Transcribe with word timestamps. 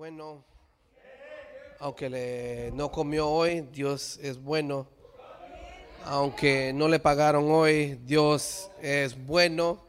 bueno. 0.00 0.42
Aunque 1.78 2.08
le, 2.08 2.72
no 2.72 2.90
comió 2.90 3.28
hoy, 3.28 3.68
Dios 3.70 4.18
es 4.22 4.42
bueno. 4.42 4.86
Aunque 6.06 6.72
no 6.72 6.88
le 6.88 6.98
pagaron 6.98 7.50
hoy, 7.50 8.00
Dios 8.06 8.70
es 8.80 9.14
bueno. 9.26 9.84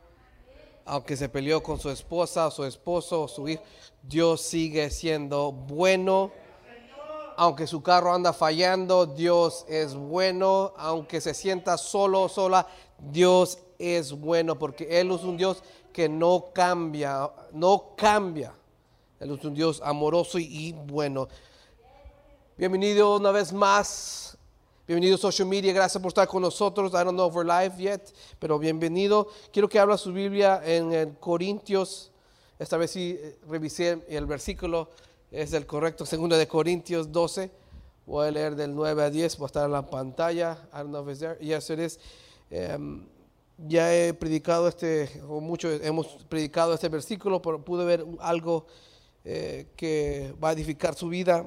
Aunque 0.83 1.15
se 1.15 1.29
peleó 1.29 1.63
con 1.63 1.79
su 1.79 1.89
esposa, 1.89 2.51
su 2.51 2.65
esposo, 2.65 3.29
su 3.29 3.47
hijo, 3.47 3.63
Dios 4.03 4.41
sigue 4.41 4.89
siendo 4.89 5.53
bueno. 5.53 6.33
Aunque 7.37 7.65
su 7.65 7.81
carro 7.81 8.13
anda 8.13 8.33
fallando, 8.33 9.05
Dios 9.05 9.65
es 9.69 9.95
bueno. 9.95 10.73
Aunque 10.75 11.21
se 11.21 11.33
sienta 11.33 11.77
solo, 11.77 12.27
sola, 12.27 12.67
Dios 12.99 13.59
es 13.79 14.11
bueno. 14.11 14.59
Porque 14.59 14.99
Él 14.99 15.09
es 15.11 15.23
un 15.23 15.37
Dios 15.37 15.63
que 15.93 16.09
no 16.09 16.47
cambia, 16.53 17.31
no 17.53 17.93
cambia. 17.95 18.53
Él 19.21 19.37
es 19.37 19.45
un 19.45 19.53
Dios 19.53 19.79
amoroso 19.85 20.39
y 20.39 20.71
bueno. 20.87 21.27
Bienvenido 22.57 23.17
una 23.17 23.29
vez 23.29 23.53
más. 23.53 24.35
Bienvenido 24.87 25.15
Social 25.15 25.47
Media. 25.47 25.71
Gracias 25.73 26.01
por 26.01 26.09
estar 26.09 26.27
con 26.27 26.41
nosotros. 26.41 26.91
I 26.93 27.03
don't 27.03 27.11
know 27.11 27.29
if 27.29 27.35
we're 27.35 27.47
live 27.47 27.77
yet, 27.77 28.01
pero 28.39 28.57
bienvenido. 28.57 29.27
Quiero 29.53 29.69
que 29.69 29.77
habla 29.77 29.95
su 29.99 30.11
Biblia 30.11 30.59
en 30.65 30.91
el 30.91 31.13
Corintios. 31.19 32.11
Esta 32.57 32.77
vez 32.77 32.89
sí 32.89 33.15
eh, 33.21 33.37
revisé 33.47 34.03
el 34.09 34.25
versículo. 34.25 34.89
Es 35.31 35.53
el 35.53 35.67
correcto. 35.67 36.03
Segunda 36.03 36.35
de 36.35 36.47
Corintios 36.47 37.11
12. 37.11 37.51
Voy 38.07 38.27
a 38.27 38.31
leer 38.31 38.55
del 38.55 38.73
9 38.73 39.03
a 39.03 39.09
10. 39.11 39.39
Va 39.39 39.43
a 39.43 39.45
estar 39.45 39.65
en 39.65 39.71
la 39.71 39.85
pantalla. 39.85 40.57
I 40.73 40.77
don't 40.77 40.89
know 40.89 41.03
if 41.03 41.09
it's 41.09 41.19
there. 41.19 41.37
Yes, 41.39 41.69
it 41.69 41.77
is. 41.77 41.99
Um, 42.49 43.05
ya 43.67 43.93
he 43.93 44.15
predicado 44.15 44.67
este, 44.67 45.21
o 45.29 45.39
mucho 45.39 45.69
hemos 45.69 46.07
predicado 46.27 46.73
este 46.73 46.89
versículo, 46.89 47.39
pero 47.39 47.63
pude 47.63 47.85
ver 47.85 48.03
algo 48.19 48.65
eh, 49.25 49.67
que 49.75 50.33
va 50.43 50.49
a 50.49 50.53
edificar 50.53 50.95
su 50.95 51.09
vida. 51.09 51.45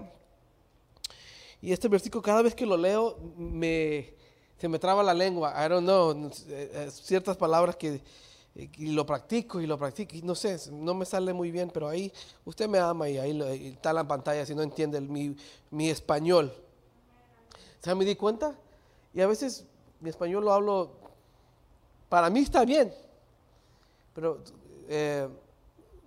Y 1.60 1.72
este 1.72 1.88
versículo, 1.88 2.22
cada 2.22 2.42
vez 2.42 2.54
que 2.54 2.66
lo 2.66 2.76
leo, 2.76 3.16
me, 3.36 4.14
se 4.58 4.68
me 4.68 4.78
traba 4.78 5.02
la 5.02 5.14
lengua. 5.14 5.54
I 5.64 5.68
don't 5.68 5.84
know, 5.84 6.30
eh, 6.48 6.88
ciertas 6.90 7.36
palabras 7.36 7.76
que 7.76 8.02
y 8.54 8.92
lo 8.92 9.04
practico 9.04 9.60
y 9.60 9.66
lo 9.66 9.78
practico. 9.78 10.14
Y 10.16 10.22
no 10.22 10.34
sé, 10.34 10.58
no 10.70 10.94
me 10.94 11.04
sale 11.04 11.32
muy 11.32 11.50
bien, 11.50 11.70
pero 11.70 11.88
ahí 11.88 12.12
usted 12.44 12.68
me 12.68 12.78
ama 12.78 13.08
y 13.08 13.18
ahí 13.18 13.68
está 13.68 13.92
la 13.92 14.06
pantalla 14.06 14.46
si 14.46 14.54
no 14.54 14.62
entiende 14.62 15.00
mi, 15.00 15.36
mi 15.70 15.90
español. 15.90 16.52
¿Se 17.80 17.94
me 17.94 18.04
di 18.04 18.14
cuenta? 18.14 18.56
Y 19.12 19.20
a 19.20 19.26
veces 19.26 19.64
mi 20.00 20.10
español 20.10 20.44
lo 20.44 20.52
hablo, 20.52 20.92
para 22.08 22.30
mí 22.30 22.40
está 22.40 22.64
bien, 22.64 22.92
pero 24.14 24.42
eh, 24.88 25.28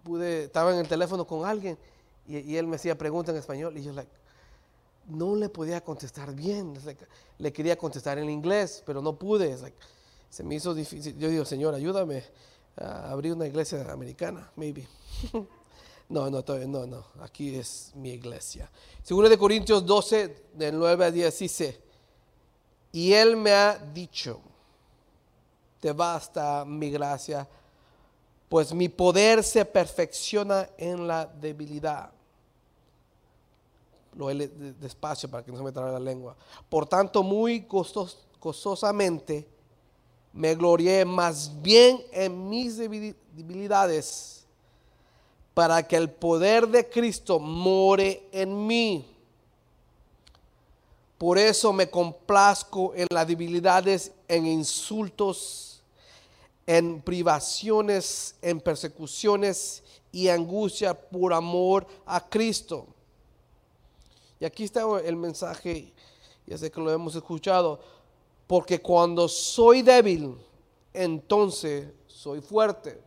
pude, 0.08 0.46
estaba 0.46 0.72
en 0.72 0.80
el 0.80 0.88
teléfono 0.88 1.28
con 1.28 1.46
alguien 1.46 1.78
y, 2.28 2.56
él 2.56 2.68
me 2.68 2.78
hacía 2.78 2.98
preguntas 2.98 3.34
en 3.34 3.40
español 3.40 3.78
y 3.78 3.84
yo 3.84 3.92
like, 3.94 4.12
no 5.08 5.36
le 5.36 5.50
podía 5.50 5.82
contestar 5.82 6.34
bien. 6.34 6.74
le 7.38 7.54
quería 7.54 7.78
contestar 7.78 8.18
en 8.18 8.30
inglés, 8.30 8.84
pero 8.86 9.02
no 9.02 9.18
pude. 9.18 9.58
se 10.30 10.44
me 10.44 10.56
hizo 10.56 10.74
difícil. 10.74 11.18
Yo 11.18 11.30
digo, 11.30 11.46
Señor, 11.46 11.74
ayúdame 11.74 12.24
a 12.78 13.12
abrir 13.12 13.34
una 13.34 13.48
iglesia 13.48 13.92
americana, 13.92 14.52
maybe. 14.56 14.88
no, 16.10 16.30
no, 16.30 16.44
no, 16.68 16.86
no. 16.86 17.06
Aquí 17.22 17.56
es 17.56 17.92
mi 17.96 18.12
iglesia. 18.12 18.70
Según 19.04 19.30
de 19.30 19.38
Corintios 19.38 19.86
12, 19.86 20.48
del 20.54 20.78
9 20.78 21.06
a 21.06 21.12
10, 21.12 21.40
dice, 21.40 21.82
y 22.92 23.14
Él 23.14 23.38
me 23.38 23.52
ha 23.52 23.78
dicho, 23.78 24.42
te 25.80 25.94
basta 25.94 26.66
mi 26.66 26.90
gracia 26.90 27.48
pues 28.50 28.74
mi 28.74 28.88
poder 28.90 29.44
se 29.44 29.66
perfecciona 29.66 30.70
en 30.78 31.08
la 31.08 31.26
debilidad. 31.26 32.12
Lo 34.16 34.30
he 34.30 34.48
despacio 34.80 35.30
para 35.30 35.44
que 35.44 35.52
no 35.52 35.58
se 35.58 35.64
me 35.64 35.72
trabe 35.72 35.92
la 35.92 36.00
lengua. 36.00 36.36
Por 36.70 36.88
tanto, 36.88 37.24
muy 37.24 37.68
gozosamente 38.40 39.48
me 40.34 40.56
glorié 40.56 41.04
más 41.04 41.52
bien 41.62 42.04
en 42.12 42.50
mis 42.50 42.78
debilidades 42.78 44.46
para 45.54 45.86
que 45.86 45.96
el 45.96 46.10
poder 46.10 46.68
de 46.68 46.88
Cristo 46.88 47.40
more 47.40 48.28
en 48.32 48.68
mí. 48.68 49.14
Por 51.18 51.38
eso 51.38 51.74
me 51.74 51.90
complazco 51.90 52.94
en 52.96 53.08
las 53.10 53.28
debilidades, 53.28 54.12
en 54.28 54.46
insultos 54.46 55.77
en 56.68 57.02
privaciones, 57.02 58.36
en 58.42 58.60
persecuciones 58.60 59.82
y 60.12 60.28
angustia 60.28 60.94
por 60.94 61.34
amor 61.34 61.88
a 62.06 62.20
Cristo. 62.30 62.86
Y 64.40 64.46
aquí 64.46 64.66
está 64.66 64.84
el 65.04 65.16
mensaje, 65.16 65.94
ya 66.46 66.58
sé 66.58 66.70
que 66.70 66.82
lo 66.82 66.92
hemos 66.92 67.16
escuchado, 67.16 67.80
porque 68.46 68.80
cuando 68.80 69.28
soy 69.28 69.82
débil, 69.82 70.38
entonces 70.94 71.88
soy 72.06 72.42
fuerte. 72.42 73.02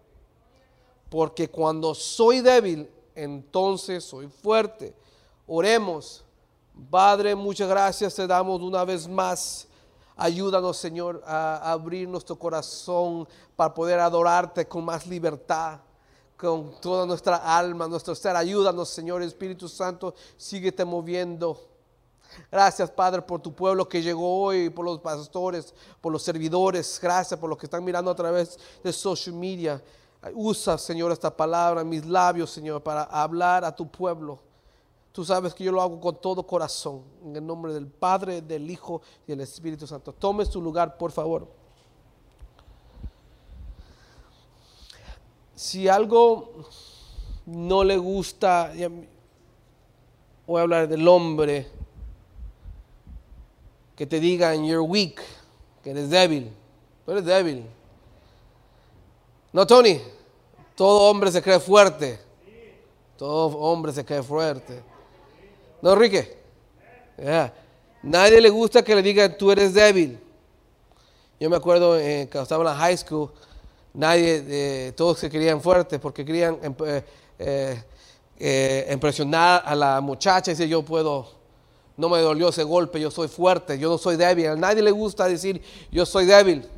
Porque 1.08 1.48
cuando 1.48 1.94
soy 1.94 2.40
débil, 2.40 2.88
entonces 3.14 4.04
soy 4.04 4.28
fuerte. 4.28 4.94
Oremos. 5.46 6.24
Padre, 6.88 7.34
muchas 7.34 7.68
gracias 7.68 8.14
te 8.14 8.26
damos 8.26 8.62
una 8.62 8.84
vez 8.84 9.06
más 9.06 9.66
Ayúdanos, 10.22 10.76
Señor, 10.76 11.22
a 11.26 11.72
abrir 11.72 12.06
nuestro 12.06 12.38
corazón 12.38 13.26
para 13.56 13.72
poder 13.72 13.98
adorarte 14.00 14.68
con 14.68 14.84
más 14.84 15.06
libertad, 15.06 15.80
con 16.36 16.78
toda 16.78 17.06
nuestra 17.06 17.36
alma, 17.36 17.88
nuestro 17.88 18.14
ser. 18.14 18.36
Ayúdanos, 18.36 18.90
Señor 18.90 19.22
Espíritu 19.22 19.66
Santo, 19.66 20.14
síguete 20.36 20.84
moviendo. 20.84 21.58
Gracias, 22.52 22.90
Padre, 22.90 23.22
por 23.22 23.40
tu 23.40 23.54
pueblo 23.54 23.88
que 23.88 24.02
llegó 24.02 24.42
hoy, 24.42 24.68
por 24.68 24.84
los 24.84 24.98
pastores, 24.98 25.72
por 26.02 26.12
los 26.12 26.22
servidores. 26.22 26.98
Gracias 27.00 27.40
por 27.40 27.48
los 27.48 27.58
que 27.58 27.64
están 27.64 27.82
mirando 27.82 28.10
a 28.10 28.14
través 28.14 28.58
de 28.84 28.92
social 28.92 29.34
media. 29.34 29.82
Usa, 30.34 30.76
Señor, 30.76 31.12
esta 31.12 31.34
palabra 31.34 31.82
mis 31.82 32.04
labios, 32.04 32.50
Señor, 32.50 32.82
para 32.82 33.04
hablar 33.04 33.64
a 33.64 33.74
tu 33.74 33.90
pueblo. 33.90 34.49
Tú 35.12 35.24
sabes 35.24 35.54
que 35.54 35.64
yo 35.64 35.72
lo 35.72 35.82
hago 35.82 36.00
con 36.00 36.20
todo 36.20 36.46
corazón. 36.46 37.02
En 37.24 37.36
el 37.36 37.46
nombre 37.46 37.74
del 37.74 37.86
Padre, 37.86 38.42
del 38.42 38.70
Hijo 38.70 39.02
y 39.26 39.32
del 39.32 39.40
Espíritu 39.40 39.86
Santo. 39.86 40.12
Tome 40.12 40.44
su 40.44 40.62
lugar, 40.62 40.96
por 40.96 41.10
favor. 41.10 41.48
Si 45.54 45.88
algo 45.88 46.64
no 47.46 47.84
le 47.84 47.96
gusta, 47.96 48.72
voy 50.46 50.58
a 50.58 50.62
hablar 50.62 50.88
del 50.88 51.06
hombre, 51.06 51.68
que 53.96 54.06
te 54.06 54.18
digan, 54.18 54.64
you're 54.64 54.80
weak, 54.80 55.20
que 55.82 55.90
eres 55.90 56.08
débil. 56.08 56.50
Tú 57.04 57.12
eres 57.12 57.24
débil. 57.24 57.66
No, 59.52 59.66
Tony, 59.66 60.00
todo 60.74 61.10
hombre 61.10 61.30
se 61.30 61.42
cree 61.42 61.60
fuerte. 61.60 62.18
Todo 63.18 63.58
hombre 63.58 63.92
se 63.92 64.02
cree 64.02 64.22
fuerte. 64.22 64.89
¿No, 65.82 65.92
Enrique? 65.92 66.38
Nadie 68.02 68.40
le 68.40 68.48
gusta 68.48 68.82
que 68.82 68.94
le 68.94 69.02
digan 69.02 69.36
tú 69.36 69.50
eres 69.50 69.74
débil. 69.74 70.18
Yo 71.38 71.48
me 71.48 71.56
acuerdo 71.56 71.98
eh, 71.98 72.28
cuando 72.30 72.42
estaba 72.42 72.62
en 72.62 72.66
la 72.66 72.76
high 72.76 72.96
school, 72.96 73.30
nadie, 73.94 74.44
eh, 74.46 74.92
todos 74.94 75.18
se 75.18 75.30
querían 75.30 75.60
fuertes 75.60 75.98
porque 75.98 76.24
querían 76.24 76.58
eh, 77.38 78.88
impresionar 78.92 79.62
a 79.64 79.74
la 79.74 80.00
muchacha 80.00 80.50
y 80.50 80.54
decir 80.54 80.68
yo 80.68 80.82
puedo, 80.82 81.30
no 81.96 82.08
me 82.08 82.18
dolió 82.20 82.50
ese 82.50 82.62
golpe, 82.62 83.00
yo 83.00 83.10
soy 83.10 83.28
fuerte, 83.28 83.78
yo 83.78 83.88
no 83.88 83.96
soy 83.96 84.16
débil. 84.16 84.48
A 84.48 84.56
nadie 84.56 84.82
le 84.82 84.90
gusta 84.90 85.26
decir 85.26 85.62
yo 85.90 86.04
soy 86.04 86.26
débil. 86.26 86.68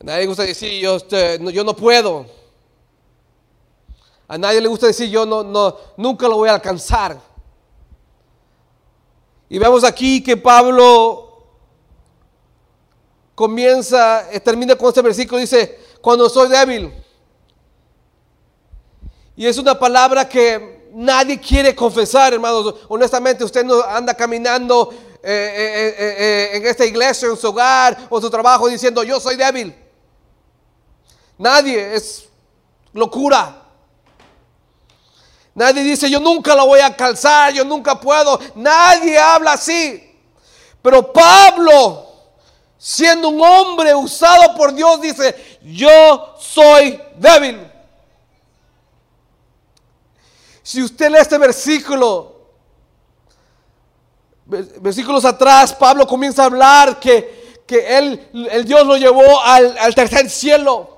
A 0.00 0.04
nadie 0.04 0.20
le 0.20 0.26
gusta 0.26 0.44
decir 0.44 0.80
yo, 0.80 0.96
este, 0.96 1.40
no 1.40 1.74
puedo. 1.74 2.26
A 4.28 4.38
nadie 4.38 4.60
le 4.60 4.68
gusta 4.68 4.86
decir 4.86 5.08
yo 5.08 5.26
no, 5.26 5.76
nunca 5.96 6.28
lo 6.28 6.36
voy 6.36 6.48
a 6.48 6.54
alcanzar. 6.54 7.27
Y 9.48 9.58
vemos 9.58 9.82
aquí 9.84 10.22
que 10.22 10.36
Pablo 10.36 11.28
comienza, 13.34 14.30
eh, 14.32 14.40
termina 14.40 14.76
con 14.76 14.88
este 14.88 15.00
versículo, 15.00 15.40
dice, 15.40 15.78
cuando 16.00 16.28
soy 16.28 16.48
débil. 16.48 16.92
Y 19.36 19.46
es 19.46 19.56
una 19.56 19.78
palabra 19.78 20.28
que 20.28 20.90
nadie 20.92 21.40
quiere 21.40 21.74
confesar, 21.74 22.34
hermanos. 22.34 22.74
Honestamente, 22.88 23.44
usted 23.44 23.64
no 23.64 23.82
anda 23.82 24.12
caminando 24.12 24.92
eh, 25.22 25.94
eh, 25.96 26.56
en 26.56 26.66
esta 26.66 26.84
iglesia, 26.84 27.28
en 27.28 27.36
su 27.36 27.48
hogar 27.48 28.08
o 28.10 28.20
su 28.20 28.28
trabajo 28.28 28.68
diciendo, 28.68 29.02
yo 29.04 29.20
soy 29.20 29.36
débil. 29.36 29.74
Nadie, 31.38 31.94
es 31.94 32.28
locura. 32.92 33.67
Nadie 35.58 35.82
dice, 35.82 36.08
yo 36.08 36.20
nunca 36.20 36.54
lo 36.54 36.66
voy 36.66 36.78
a 36.78 36.94
calzar, 36.94 37.52
yo 37.52 37.64
nunca 37.64 37.98
puedo. 37.98 38.38
Nadie 38.54 39.18
habla 39.18 39.54
así. 39.54 40.16
Pero 40.80 41.12
Pablo, 41.12 42.06
siendo 42.78 43.28
un 43.28 43.40
hombre 43.40 43.92
usado 43.92 44.54
por 44.54 44.72
Dios, 44.72 45.00
dice, 45.00 45.58
yo 45.64 46.36
soy 46.38 47.02
débil. 47.16 47.68
Si 50.62 50.80
usted 50.80 51.10
lee 51.10 51.18
este 51.18 51.38
versículo, 51.38 52.36
versículos 54.46 55.24
atrás, 55.24 55.74
Pablo 55.74 56.06
comienza 56.06 56.42
a 56.42 56.46
hablar 56.46 57.00
que, 57.00 57.64
que 57.66 57.98
él, 57.98 58.48
el 58.52 58.64
Dios 58.64 58.86
lo 58.86 58.96
llevó 58.96 59.40
al 59.42 59.92
tercer 59.96 60.30
cielo. 60.30 60.97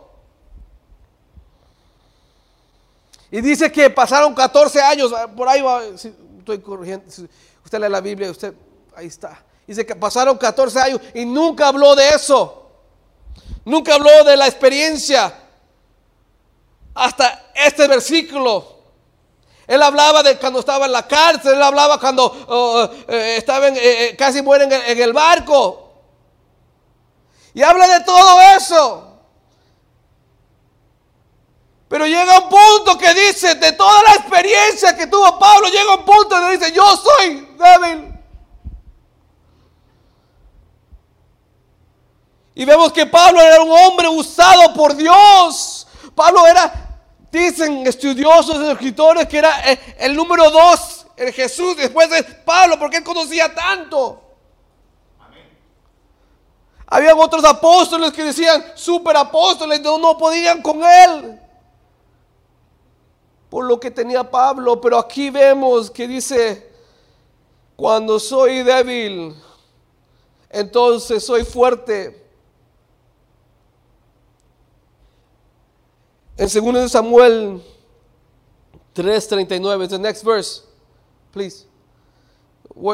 Y 3.31 3.41
dice 3.41 3.71
que 3.71 3.91
pasaron 3.91 4.35
14 4.35 4.81
años, 4.83 5.13
por 5.37 5.49
ahí 5.49 5.63
va, 5.63 5.85
estoy 5.85 6.59
corrigiendo, 6.61 7.07
usted 7.65 7.81
lee 7.81 7.89
la 7.89 8.01
Biblia, 8.01 8.31
usted, 8.31 8.55
ahí 8.97 9.07
está. 9.07 9.45
Dice 9.67 9.87
que 9.87 9.95
pasaron 9.95 10.37
14 10.37 10.81
años 10.81 11.01
y 11.15 11.25
nunca 11.25 11.69
habló 11.69 11.95
de 11.95 12.09
eso. 12.09 12.69
Nunca 13.65 13.95
habló 13.95 14.25
de 14.25 14.37
la 14.37 14.49
experiencia. 14.49 15.33
Hasta 16.93 17.51
este 17.55 17.87
versículo. 17.87 18.81
Él 19.69 19.81
hablaba 19.81 20.25
de 20.25 20.37
cuando 20.39 20.59
estaba 20.59 20.87
en 20.87 20.93
la 20.93 21.07
cárcel, 21.07 21.55
él 21.55 21.63
hablaba 21.63 22.01
cuando 22.01 22.25
oh, 22.49 22.91
eh, 23.07 23.37
estaba 23.37 23.69
en, 23.69 23.77
eh, 23.77 23.81
eh, 24.09 24.17
casi 24.17 24.43
muere 24.43 24.65
en 24.65 25.01
el 25.01 25.13
barco. 25.13 25.93
Y 27.55 27.63
habla 27.63 27.87
de 27.87 28.05
todo 28.05 28.41
eso. 28.57 29.10
Pero 31.91 32.07
llega 32.07 32.39
un 32.39 32.49
punto 32.49 32.97
que 32.97 33.13
dice, 33.13 33.57
de 33.57 33.73
toda 33.73 34.01
la 34.05 34.15
experiencia 34.15 34.97
que 34.97 35.09
tuvo 35.09 35.37
Pablo, 35.41 35.67
llega 35.67 35.97
un 35.97 36.05
punto 36.05 36.41
donde 36.41 36.57
dice, 36.57 36.71
yo 36.71 36.85
soy 36.97 37.49
débil. 37.59 38.15
Y 42.55 42.65
vemos 42.65 42.93
que 42.93 43.07
Pablo 43.07 43.41
era 43.41 43.61
un 43.61 43.73
hombre 43.73 44.07
usado 44.07 44.73
por 44.73 44.95
Dios. 44.95 45.85
Pablo 46.15 46.47
era, 46.47 46.73
dicen 47.33 47.85
estudiosos, 47.85 48.61
escritores, 48.69 49.27
que 49.27 49.39
era 49.39 49.73
eh, 49.73 49.97
el, 49.99 50.15
número 50.15 50.49
dos 50.49 51.07
en 51.17 51.33
Jesús 51.33 51.77
después 51.77 52.09
de 52.09 52.23
Pablo, 52.23 52.79
porque 52.79 52.99
él 52.99 53.05
conocía 53.05 53.53
tanto. 53.53 54.23
Habían 56.87 57.19
otros 57.19 57.45
apóstoles 57.45 58.13
que 58.13 58.23
decían 58.23 58.65
super 58.77 59.17
apóstoles, 59.17 59.81
no, 59.81 59.99
no 59.99 60.17
podían 60.17 60.63
con 60.63 60.85
él 60.85 61.41
por 63.51 63.65
lo 63.65 63.81
que 63.81 63.91
tenía 63.91 64.31
Pablo, 64.31 64.81
pero 64.81 64.97
aquí 64.97 65.29
vemos 65.29 65.91
que 65.91 66.07
dice, 66.07 66.71
cuando 67.75 68.21
soy 68.21 68.63
débil, 68.63 69.35
entonces 70.49 71.25
soy 71.25 71.45
fuerte. 71.45 72.25
En 76.37 76.49
2 76.49 76.91
Samuel 76.91 77.61
3:39, 78.95 79.89
the 79.89 79.99
next 79.99 80.25
verse, 80.25 80.63
please. 81.33 81.67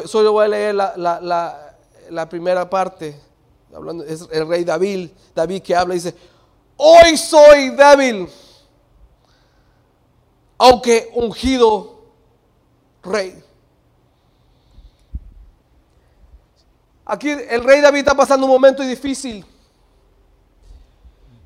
Solo 0.06 0.32
voy 0.32 0.47
a 0.47 0.49
leer 0.49 0.75
la, 0.75 2.29
primera 2.31 2.69
parte. 2.69 3.20
Hablando, 3.75 4.05
es 4.05 4.26
el 4.32 4.49
rey 4.49 4.64
David, 4.64 5.11
David 5.35 5.62
que 5.62 5.76
habla, 5.76 5.93
dice, 5.93 6.14
hoy 6.79 7.17
soy 7.19 7.70
débil 7.70 8.26
aunque 10.58 11.11
ungido 11.14 12.03
rey. 13.03 13.43
Aquí 17.05 17.31
el 17.31 17.62
rey 17.62 17.81
David 17.81 18.00
está 18.00 18.14
pasando 18.17 18.47
un 18.47 18.53
momento 18.53 18.82
difícil. 18.82 19.44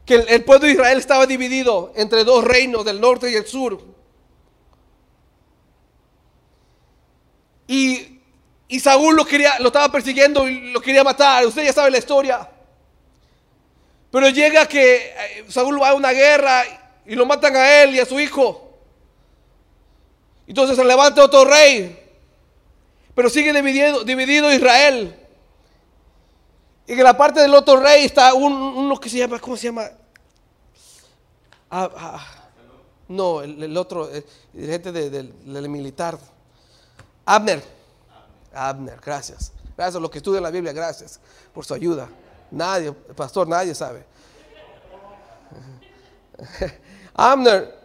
Que 0.06 0.14
el, 0.14 0.42
pueblo 0.44 0.66
de 0.66 0.72
Israel 0.72 0.98
estaba 0.98 1.26
dividido 1.26 1.92
entre 1.94 2.24
dos 2.24 2.42
reinos, 2.42 2.84
del 2.84 3.00
norte 3.00 3.30
y 3.30 3.34
el 3.34 3.46
sur. 3.46 3.80
Y, 7.68 8.20
y 8.66 8.80
Saúl 8.80 9.14
lo, 9.14 9.24
quería, 9.24 9.58
lo 9.60 9.66
estaba 9.66 9.92
persiguiendo 9.92 10.48
y 10.48 10.72
lo 10.72 10.80
quería 10.80 11.04
matar. 11.04 11.46
Usted 11.46 11.64
ya 11.64 11.72
sabe 11.72 11.90
la 11.90 11.98
historia. 11.98 12.48
Pero 14.10 14.28
llega 14.30 14.66
que 14.66 14.96
eh, 14.96 15.44
Saúl 15.48 15.80
va 15.80 15.90
a 15.90 15.94
una 15.94 16.10
guerra 16.10 16.64
y 17.06 17.14
lo 17.14 17.26
matan 17.26 17.54
a 17.54 17.82
él 17.82 17.94
y 17.94 18.00
a 18.00 18.06
su 18.06 18.18
hijo. 18.18 18.69
Entonces 20.50 20.74
se 20.74 20.84
levanta 20.84 21.22
otro 21.22 21.44
rey. 21.44 21.96
Pero 23.14 23.30
sigue 23.30 23.52
dividido, 23.52 24.52
Israel. 24.52 25.16
Y 26.88 26.92
en 26.94 27.04
la 27.04 27.16
parte 27.16 27.38
del 27.38 27.54
otro 27.54 27.76
rey 27.76 28.04
está 28.04 28.34
uno 28.34 28.98
que 28.98 29.08
se 29.08 29.18
llama, 29.18 29.38
¿cómo 29.38 29.56
se 29.56 29.68
llama? 29.68 29.88
Ah, 31.70 31.88
ah, 31.96 32.26
no, 33.06 33.42
el, 33.42 33.76
otro, 33.76 34.10
gente 34.52 34.90
del 34.90 35.68
militar. 35.68 36.18
Abner. 37.24 37.62
Abner, 38.52 38.98
gracias. 39.00 39.52
Gracias 39.76 39.94
a 39.94 40.00
los 40.00 40.10
que 40.10 40.18
estudian 40.18 40.42
la 40.42 40.50
Biblia, 40.50 40.72
gracias 40.72 41.20
por 41.54 41.64
su 41.64 41.74
ayuda. 41.74 42.08
Nadie, 42.50 42.90
pastor, 42.90 43.46
nadie 43.46 43.72
sabe. 43.72 44.04
Abner 47.14 47.79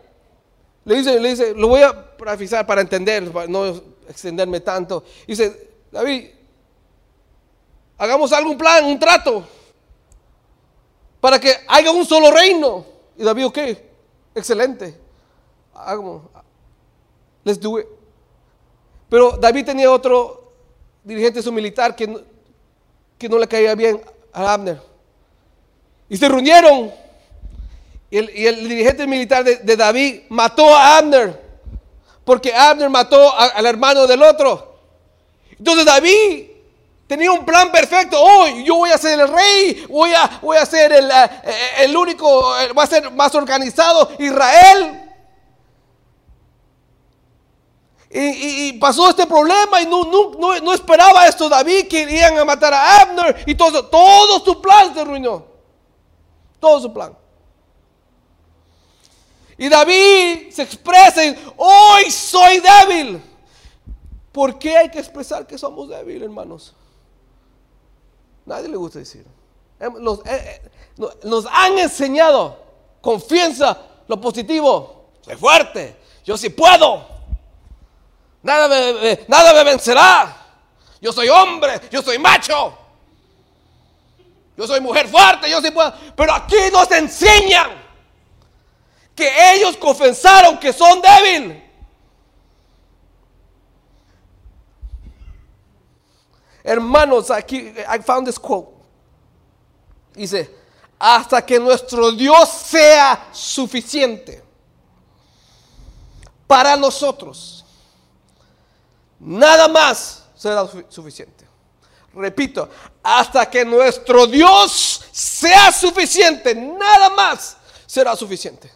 le 0.86 0.96
dice, 0.96 1.20
le 1.20 1.30
dice, 1.30 1.54
lo 1.56 1.68
voy 1.68 1.82
a 1.82 2.16
parafisar 2.16 2.66
para 2.66 2.82
entender, 2.82 3.32
para 3.32 3.48
no 3.48 3.66
extenderme 4.08 4.60
tanto. 4.60 5.04
Dice, 5.28 5.70
David, 5.92 6.30
hagamos 7.98 8.32
algún 8.32 8.58
plan, 8.58 8.86
un 8.86 9.00
trato, 9.00 9.44
para 11.20 11.40
que 11.40 11.54
haya 11.68 11.92
un 11.92 12.06
solo 12.06 12.32
reino. 12.32 12.86
Y 13.18 13.24
David, 13.24 13.48
ok, 13.48 13.58
excelente. 14.36 14.98
Hagamos, 15.74 16.24
let's 17.44 17.60
do 17.60 17.80
it. 17.80 17.88
Pero 19.10 19.32
David 19.32 19.66
tenía 19.66 19.92
otro 19.92 20.54
dirigente 21.04 21.42
su 21.42 21.52
militar 21.52 21.96
que 21.96 22.24
que 23.18 23.30
no 23.30 23.38
le 23.38 23.48
caía 23.48 23.76
bien 23.76 24.02
a 24.34 24.54
Abner. 24.54 24.82
Y 26.10 26.18
se 26.18 26.28
reunieron 26.28 26.92
y 28.10 28.18
el, 28.46 28.68
dirigente 28.70 29.08
militar 29.08 29.44
de, 29.44 29.76
David 29.76 30.22
mató 30.30 30.76
a 30.76 30.98
Abner, 30.98 31.42
porque 32.24 32.54
Abner 32.54 32.90
mató 32.90 33.38
al 33.38 33.66
hermano 33.66 34.08
del 34.08 34.22
otro. 34.22 34.76
Entonces 35.58 35.86
David 35.86 36.48
tenía 37.08 37.32
un 37.32 37.46
plan 37.46 37.72
perfecto. 37.72 38.22
Hoy 38.22 38.64
yo 38.64 38.76
voy 38.76 38.92
a 38.92 38.98
ser 38.98 39.20
el 39.20 39.28
rey, 39.28 39.86
voy 39.90 40.14
a, 40.14 40.40
voy 40.42 40.58
a 40.58 40.66
ser 40.66 40.92
el, 40.92 41.10
eh, 41.10 41.30
eh, 41.44 41.56
el 41.80 41.96
único, 41.96 42.52
va 42.78 42.84
a 42.84 42.88
ser 42.88 43.12
más 43.12 43.34
organizado 43.36 44.12
Israel. 44.20 45.02
Y, 48.18 48.72
pasó 48.74 49.10
este 49.10 49.28
problema 49.28 49.82
y 49.82 49.88
no, 49.88 50.06
no, 50.06 50.60
no, 50.62 50.74
esperaba 50.74 51.28
esto 51.28 51.50
David 51.50 51.90
que 51.90 52.04
iban 52.04 52.38
a 52.38 52.46
matar 52.46 52.74
a 52.74 53.02
Abner 53.02 53.44
y 53.46 53.56
todo, 53.56 53.88
todo 53.88 54.40
su 54.40 54.62
plan 54.62 54.94
se 54.94 55.02
arruinó. 55.02 55.46
Todo 56.62 56.80
su 56.80 56.94
plan. 56.94 57.14
Y 59.58 59.70
David 59.70 60.52
se 60.52 60.64
expresa, 60.64 61.22
hoy 61.56 62.12
soy 62.12 62.60
débil. 62.60 63.22
¿Por 64.32 64.60
qué 64.60 64.78
hay 64.78 64.90
que 64.90 65.00
expresar 65.00 65.48
que 65.48 65.58
somos 65.58 65.88
débiles, 65.88 66.24
hermanos? 66.24 66.74
Nadie 68.46 68.68
le 68.68 68.76
gusta 68.76 69.00
decir. 69.00 69.26
Nos, 70.00 70.20
eh, 70.26 70.62
eh, 70.62 70.72
nos 71.24 71.46
han 71.46 71.78
enseñado 71.80 72.60
confianza, 73.00 73.78
lo 74.08 74.20
positivo. 74.20 75.12
Soy 75.22 75.38
fuerte, 75.38 75.96
yo 76.26 76.38
sí 76.38 76.50
puedo. 76.50 77.08
Nada 78.44 78.68
me, 78.68 79.20
nada 79.28 79.54
me 79.54 79.64
vencerá. 79.64 80.36
Yo 81.00 81.14
soy 81.14 81.30
hombre, 81.30 81.80
yo 81.90 82.02
soy 82.02 82.20
macho. 82.20 82.78
Yo 84.58 84.68
soy 84.68 84.82
mujer 84.82 85.08
fuerte, 85.08 85.50
yo 85.50 85.62
sí 85.62 85.72
puedo. 85.72 85.94
Pero 86.16 86.34
aquí 86.34 86.58
nos 86.72 86.92
enseñan 86.92 87.85
que 89.16 89.56
ellos 89.56 89.78
confesaron 89.78 90.60
que 90.60 90.74
son 90.74 91.02
débiles. 91.02 91.64
Hermanos, 96.64 97.30
aquí, 97.30 97.74
I 97.88 98.00
found 98.02 98.28
this 98.28 98.40
quote. 98.40 98.74
Dice, 100.14 100.50
hasta 100.98 101.46
que 101.46 101.60
nuestro 101.60 102.12
Dios 102.12 102.50
sea 102.50 103.30
suficiente 103.32 104.44
para 106.48 106.76
nosotros, 106.76 107.64
nada 109.20 109.68
más 109.68 110.24
será 110.36 110.68
suficiente. 110.90 111.46
Repito, 112.14 112.70
hasta 113.04 113.50
que 113.50 113.64
nuestro 113.66 114.26
Dios 114.26 115.06
sea 115.12 115.72
suficiente, 115.72 116.56
nada 116.56 117.10
más 117.10 117.58
será 117.86 118.16
suficiente. 118.16 118.72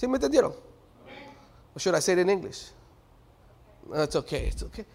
¿Sí 0.00 0.08
me 0.08 0.16
entendieron? 0.16 0.56
O 1.76 1.78
should 1.78 1.94
I 1.94 2.00
say 2.00 2.14
it 2.14 2.20
in 2.20 2.30
English? 2.30 2.70
it's 3.92 4.16
okay, 4.16 4.46
it's 4.46 4.62
okay. 4.62 4.86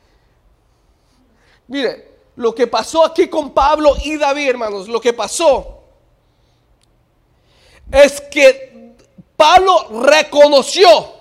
Mire, 1.67 2.21
lo 2.38 2.55
que 2.55 2.65
pasó 2.65 3.05
aquí 3.05 3.27
con 3.27 3.53
Pablo 3.53 3.95
y 4.03 4.17
David, 4.17 4.50
hermanos, 4.50 4.88
lo 4.88 5.00
que 5.00 5.13
pasó 5.13 5.83
es 7.91 8.19
que 8.19 8.95
Pablo 9.38 10.01
reconoció 10.01 11.13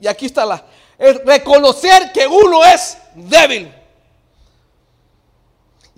Y 0.00 0.06
aquí 0.06 0.26
está 0.26 0.46
la, 0.46 0.64
es 0.96 1.22
reconocer 1.24 2.10
que 2.12 2.26
uno 2.26 2.64
es 2.64 2.96
débil. 3.14 3.74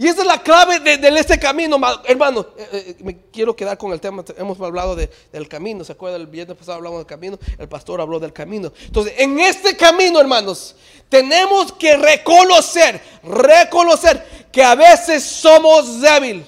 Y 0.01 0.07
esa 0.07 0.21
es 0.21 0.27
la 0.29 0.41
clave 0.41 0.79
de, 0.79 1.09
este 1.19 1.41
camino, 1.41 1.77
hermano. 2.05 2.47
Eh, 2.57 2.69
eh, 2.73 2.97
me 3.01 3.19
quiero 3.33 3.57
quedar 3.57 3.77
con 3.77 3.93
el 3.93 4.01
tema. 4.01 4.25
Hemos 4.37 4.61
hablado 4.61 4.95
del 4.95 5.49
camino. 5.49 5.83
¿Se 5.83 5.91
acuerdan? 5.91 6.21
El 6.21 6.29
viernes 6.29 6.57
pasado 6.57 6.77
hablamos 6.77 7.01
del 7.01 7.07
camino. 7.07 7.37
El 7.59 7.69
pastor 7.69 8.01
habló 8.01 8.21
del 8.21 8.33
camino. 8.33 8.73
Entonces, 8.87 9.15
en 9.19 9.41
este 9.41 9.77
camino, 9.77 10.21
hermanos, 10.21 10.77
tenemos 11.09 11.73
que 11.73 11.97
reconocer, 11.97 13.03
reconocer 13.25 14.47
que 14.53 14.63
a 14.63 14.77
veces 14.77 15.25
somos 15.25 16.01
débiles. 16.01 16.47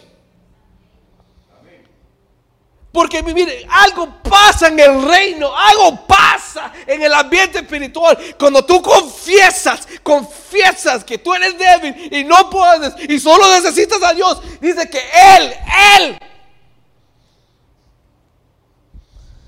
Porque 2.92 3.22
mire, 3.22 3.66
algo 3.68 4.16
pasa 4.22 4.66
en 4.66 4.78
el 4.80 5.02
reino, 5.02 5.56
algo 5.56 6.06
pasa 6.06 6.72
en 6.86 7.02
el 7.02 7.14
ambiente 7.14 7.60
espiritual. 7.60 8.18
Cuando 8.36 8.64
tú 8.64 8.82
confiesas, 8.82 9.86
confiesas 10.10 11.04
que 11.04 11.18
tú 11.18 11.32
eres 11.32 11.56
débil 11.56 12.12
y 12.12 12.24
no 12.24 12.50
puedes 12.50 12.94
y 13.08 13.20
solo 13.20 13.48
necesitas 13.54 14.02
a 14.02 14.12
Dios, 14.12 14.42
dice 14.60 14.90
que 14.90 14.98
Él, 14.98 15.54
Él. 15.98 16.18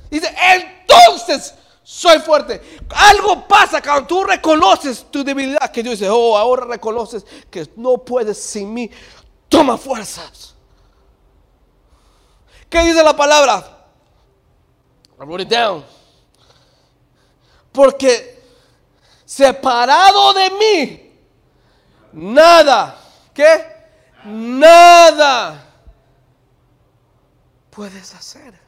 Dice, 0.09 0.33
entonces 0.54 1.54
soy 1.83 2.21
fuerte. 2.21 2.62
Algo 2.90 3.49
pasa 3.49 3.83
cuando 3.83 4.07
tú 4.07 4.23
reconoces 4.23 5.04
tu 5.11 5.25
debilidad, 5.25 5.69
que 5.73 5.83
Dios 5.83 5.99
dice, 5.99 6.09
oh, 6.09 6.37
ahora 6.37 6.64
reconoces 6.64 7.26
que 7.50 7.69
no 7.75 7.99
puedes 7.99 8.40
sin 8.40 8.73
mí. 8.73 8.88
Toma 9.49 9.76
fuerzas. 9.76 10.54
¿Qué 12.71 12.85
dice 12.85 13.02
la 13.02 13.16
palabra? 13.16 13.85
I 15.19 15.25
wrote 15.25 15.42
it 15.42 15.49
down. 15.49 15.85
Porque 17.73 18.41
separado 19.34 20.34
de 20.34 20.50
mí, 20.50 21.12
nada, 22.12 22.98
¿qué? 23.32 23.72
Nada 24.26 25.64
puedes 27.70 28.14
hacer. 28.14 28.60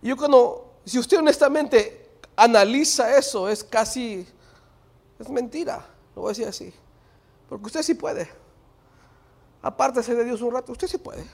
Yo 0.00 0.16
cuando, 0.16 0.74
si 0.84 1.00
usted 1.00 1.18
honestamente 1.18 2.18
analiza 2.36 3.16
eso, 3.16 3.48
es 3.48 3.64
casi, 3.64 4.24
es 5.18 5.28
mentira, 5.28 5.84
lo 6.14 6.22
voy 6.22 6.28
a 6.28 6.32
decir 6.32 6.46
así. 6.46 6.72
Porque 7.48 7.66
usted 7.66 7.82
sí 7.82 7.94
puede. 7.94 8.30
Apártese 9.62 10.14
de 10.14 10.24
Dios 10.24 10.40
un 10.42 10.52
rato, 10.52 10.70
usted 10.70 10.86
sí 10.86 10.98
puede. 10.98 11.26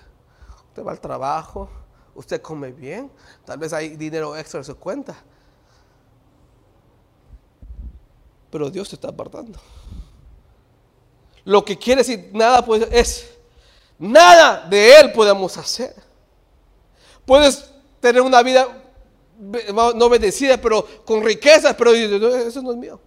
Usted 0.69 0.83
va 0.83 0.93
al 0.93 1.01
trabajo, 1.01 1.69
usted 2.19 2.43
come 2.43 2.73
bien, 2.73 3.11
tal 3.45 3.59
vez 3.59 3.73
hay 3.73 3.91
dinero 3.91 4.37
extra 4.37 4.59
en 4.59 4.65
su 4.65 4.77
cuenta. 4.77 5.17
Pero 8.51 8.71
Dios 8.71 8.89
te 8.89 8.97
está 8.97 9.09
apartando. 9.09 9.61
Lo 11.45 11.65
que 11.65 11.79
quiere 11.79 12.01
decir 12.01 12.31
nada 12.33 12.65
pues, 12.65 12.89
es, 12.91 13.31
nada 13.99 14.67
de 14.69 14.99
Él 14.99 15.13
podemos 15.13 15.57
hacer. 15.57 15.95
Puedes 17.25 17.71
tener 18.01 18.21
una 18.21 18.43
vida 18.43 18.67
no 19.39 20.07
obedecida, 20.07 20.57
pero 20.61 20.85
con 21.05 21.23
riquezas, 21.23 21.77
pero 21.77 21.93
eso 21.93 22.61
no 22.63 22.73
es 22.73 22.77
mío. 22.77 23.01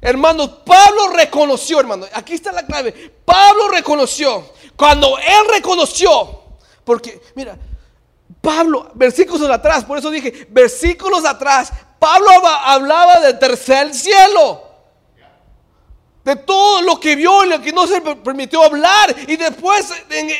Hermanos, 0.00 0.50
Pablo 0.64 1.10
reconoció, 1.14 1.78
hermano, 1.78 2.06
aquí 2.14 2.34
está 2.34 2.50
la 2.50 2.66
clave. 2.66 3.14
Pablo 3.24 3.68
reconoció, 3.68 4.44
cuando 4.74 5.18
él 5.18 5.46
reconoció, 5.52 6.39
porque, 6.90 7.22
mira, 7.36 7.56
Pablo, 8.40 8.90
versículos 8.96 9.48
atrás, 9.48 9.84
por 9.84 9.96
eso 9.96 10.10
dije, 10.10 10.48
versículos 10.50 11.24
atrás, 11.24 11.72
Pablo 12.00 12.28
hablaba 12.44 13.20
del 13.20 13.38
tercer 13.38 13.94
cielo. 13.94 14.60
De 16.24 16.34
todo 16.34 16.82
lo 16.82 16.98
que 16.98 17.14
vio 17.14 17.44
y 17.44 17.48
lo 17.48 17.62
que 17.62 17.72
no 17.72 17.86
se 17.86 18.00
permitió 18.00 18.64
hablar. 18.64 19.14
Y 19.28 19.36
después, 19.36 19.88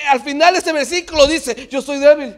al 0.09 0.21
final 0.23 0.55
de 0.55 0.59
este 0.59 0.73
versículo 0.73 1.29
dice, 1.29 1.69
yo 1.71 1.81
soy 1.81 2.01
débil. 2.01 2.37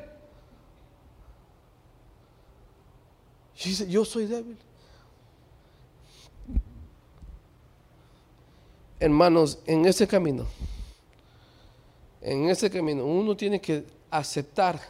dice, 3.64 3.88
yo 3.88 4.04
soy 4.04 4.26
débil. 4.26 4.58
Hermanos, 9.00 9.58
en 9.64 9.86
ese 9.86 10.06
camino, 10.06 10.46
en 12.20 12.50
ese 12.50 12.70
camino, 12.70 13.04
uno 13.04 13.36
tiene 13.36 13.58
que 13.58 14.01
aceptar 14.18 14.80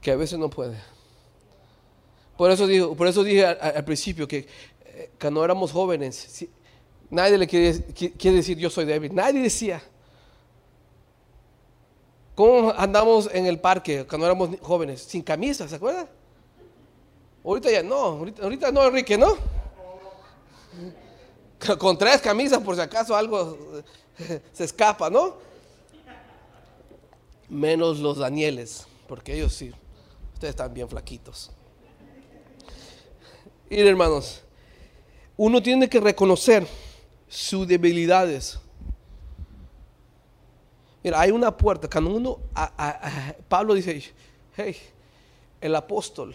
que 0.00 0.10
a 0.10 0.16
veces 0.16 0.38
no 0.38 0.50
puede. 0.50 0.76
Por 2.36 2.50
eso, 2.50 2.66
digo, 2.66 2.94
por 2.94 3.06
eso 3.06 3.24
dije 3.24 3.46
al, 3.46 3.84
principio 3.84 4.26
que 4.28 4.46
eh, 4.84 5.10
cuando 5.20 5.44
éramos 5.44 5.72
jóvenes, 5.72 6.46
nadie 7.10 7.38
le 7.38 7.46
quiere, 7.46 7.82
quiere 7.92 8.36
decir 8.36 8.58
yo 8.58 8.70
soy 8.70 8.84
débil. 8.84 9.14
Nadie 9.14 9.42
decía. 9.42 9.82
¿Cómo 12.34 12.72
andamos 12.76 13.28
en 13.32 13.46
el 13.46 13.60
parque 13.60 14.06
cuando 14.06 14.26
éramos 14.26 14.50
jóvenes? 14.62 15.02
Sin 15.02 15.22
camisa, 15.22 15.68
¿se 15.68 15.76
acuerdan? 15.76 16.08
Ahorita 17.44 17.70
ya 17.70 17.82
no, 17.82 17.94
ahorita, 17.94 18.42
ahorita 18.42 18.72
no, 18.72 18.86
Enrique, 18.86 19.18
¿no? 19.18 19.36
con 21.78 21.98
tres 21.98 22.20
camisas 22.20 22.60
por 22.60 22.74
si 22.74 22.80
acaso 22.80 23.14
algo 23.14 23.56
se 24.52 24.64
escapa, 24.64 25.10
¿no? 25.10 25.51
Menos 27.52 27.98
los 27.98 28.16
Danieles, 28.16 28.86
porque 29.06 29.34
ellos 29.34 29.52
sí, 29.52 29.70
ustedes 30.32 30.52
están 30.52 30.72
bien 30.72 30.88
flaquitos. 30.88 31.50
Y 33.68 33.78
hermanos, 33.78 34.40
uno 35.36 35.62
tiene 35.62 35.86
que 35.86 36.00
reconocer 36.00 36.66
sus 37.28 37.68
debilidades. 37.68 38.58
Mira, 41.04 41.20
hay 41.20 41.30
una 41.30 41.54
puerta. 41.54 41.90
Cuando 41.90 42.14
uno, 42.14 42.38
Pablo 43.50 43.74
dice, 43.74 44.02
hey, 44.56 44.74
el 45.60 45.74
apóstol, 45.74 46.34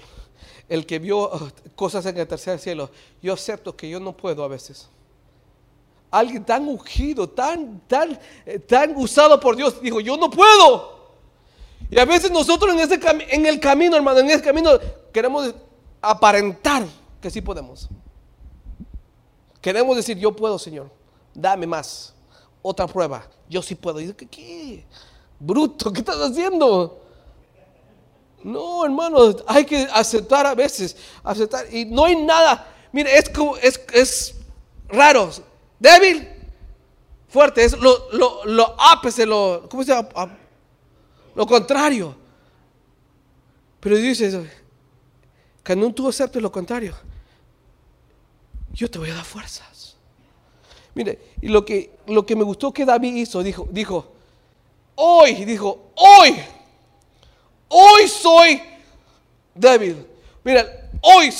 el 0.70 0.86
que 0.86 1.00
vio 1.00 1.34
uh, 1.34 1.50
cosas 1.76 2.06
en 2.06 2.16
el 2.16 2.28
tercer 2.28 2.60
cielo, 2.60 2.92
yo 3.24 3.34
acepto 3.34 3.76
que 3.76 3.90
yo 3.90 4.00
no 4.00 4.16
puedo 4.16 4.44
a 4.44 4.48
veces 4.48 4.88
alguien 6.12 6.46
tan 6.46 6.68
ungido, 6.68 7.28
tan, 7.28 7.82
tan, 7.88 8.20
eh, 8.46 8.60
tan 8.60 8.96
usado 8.96 9.40
por 9.40 9.56
Dios, 9.56 9.82
dijo, 9.82 10.00
yo 10.00 10.16
no 10.16 10.30
puedo. 10.30 10.97
Y 11.90 12.00
a 12.00 12.06
veces 12.06 12.32
nosotros 12.32 12.74
en, 12.74 12.80
ese 12.80 13.00
en 13.30 13.46
el 13.46 13.60
camino, 13.60 13.96
hermano, 13.96 14.20
en 14.20 14.30
ese 14.30 14.42
camino 14.42 14.72
queremos 15.14 15.54
aparentar 16.02 16.86
que 17.22 17.30
sí 17.30 17.42
podemos. 17.42 17.90
Queremos 19.62 19.96
decir, 19.96 20.18
yo 20.18 20.36
puedo, 20.36 20.60
Señor, 20.60 20.90
dame 21.34 21.66
más. 21.66 22.14
Otra 22.62 22.88
prueba, 22.88 23.26
yo 23.50 23.62
sí 23.62 23.76
puedo. 23.76 24.02
Y 24.02 24.14
¿qué, 24.14 24.28
qué? 24.28 24.86
Bruto, 25.40 25.92
¿qué 25.92 26.00
estás 26.00 26.18
haciendo? 26.18 27.02
No, 28.44 28.86
hermano, 28.86 29.36
hay 29.48 29.66
que 29.66 29.88
aceptar 29.92 30.46
a 30.46 30.56
veces, 30.56 30.96
aceptar. 31.24 31.74
Y 31.74 31.86
no 31.86 32.06
hay 32.06 32.16
nada, 32.16 32.68
mire, 32.92 33.18
es, 33.18 33.30
como, 33.30 33.58
es, 33.58 33.80
es 33.94 34.36
raro. 34.88 35.30
Débil, 35.80 36.28
fuerte, 37.28 37.64
es 37.64 37.78
lo, 37.78 38.12
lo, 38.12 38.46
lo 38.46 38.76
ápice, 38.80 39.26
lo, 39.26 39.68
¿cómo 39.70 39.84
se 39.84 39.94
llama? 39.94 40.38
Lo 41.38 41.46
contrario. 41.46 42.16
Pero 43.80 43.96
dice, 43.96 44.50
cuando 45.64 45.94
tú 45.94 46.10
aceptes 46.10 46.42
lo 46.42 46.52
contrario, 46.52 46.96
yo 48.74 48.90
te 48.90 48.98
voy 48.98 49.12
a 49.12 49.14
dar 49.14 49.24
fuerzas. 49.24 49.96
Mire, 50.96 51.20
y 51.40 51.48
lo 51.50 51.64
que, 51.64 51.92
lo 52.08 52.26
que 52.26 52.36
me 52.36 52.44
gustó 52.44 52.74
que 52.74 52.86
David 52.86 53.18
hizo, 53.18 53.44
dijo, 53.44 53.68
dijo, 53.70 54.14
hoy, 54.96 55.46
dijo, 55.46 55.92
hoy, 55.94 56.36
hoy 57.68 58.08
soy 58.08 58.60
débil. 59.54 60.08
Mira, 60.44 60.66
Hoy, 61.00 61.32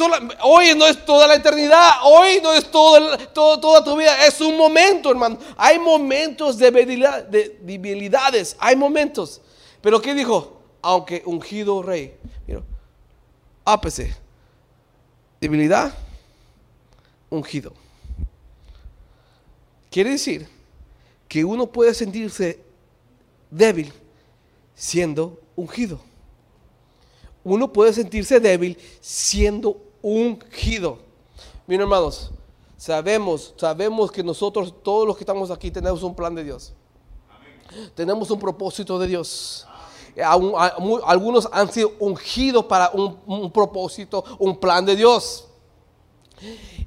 hoy 0.44 0.76
no 0.76 0.86
es 0.86 1.04
toda 1.04 1.26
la 1.26 1.34
eternidad, 1.34 1.90
hoy 2.04 2.40
no 2.44 2.54
es 2.54 2.70
todo, 2.70 3.18
toda 3.34 3.84
tu 3.84 3.98
vida, 3.98 4.28
es 4.28 4.40
un 4.40 4.56
momento, 4.56 5.10
hermano. 5.10 5.40
Hay 5.58 5.80
momentos 5.80 6.60
de 6.60 6.70
debilidades, 6.70 8.56
hay 8.60 8.76
momentos. 8.76 9.42
Pero 9.82 10.02
¿qué 10.02 10.14
dijo? 10.14 10.62
Aunque 10.82 11.24
ungido 11.26 11.82
rey, 11.82 12.18
mira, 12.46 12.64
ápese, 13.66 14.16
debilidad, 15.42 15.94
ungido. 17.30 17.74
Quiere 19.90 20.12
decir 20.12 20.48
que 21.28 21.44
uno 21.44 21.68
puede 21.68 21.94
sentirse 21.94 22.60
débil 23.50 23.92
siendo 24.76 25.40
ungido 25.56 26.00
uno 27.48 27.72
puede 27.72 27.94
sentirse 27.94 28.42
débil 28.42 28.78
siendo 29.00 29.78
ungido. 30.02 31.00
Miren 31.66 31.84
hermanos, 31.84 32.32
sabemos, 32.76 33.54
sabemos 33.56 34.12
que 34.12 34.22
nosotros, 34.22 34.74
todos 34.84 35.08
los 35.08 35.16
que 35.16 35.24
estamos 35.24 35.50
aquí, 35.50 35.72
tenemos 35.72 36.04
un 36.04 36.14
plan 36.14 36.36
de 36.36 36.44
Dios. 36.44 36.74
Tenemos 37.96 38.30
un 38.32 38.40
propósito 38.40 38.98
de 39.00 39.08
Dios. 39.08 39.68
algunos 41.06 41.48
han 41.52 41.72
sido 41.72 41.94
ungidos 42.00 42.66
para 42.66 42.90
un, 42.92 43.52
propósito, 43.52 44.24
un 44.40 44.60
plan 44.60 44.86
de 44.86 44.96
Dios. 44.96 45.48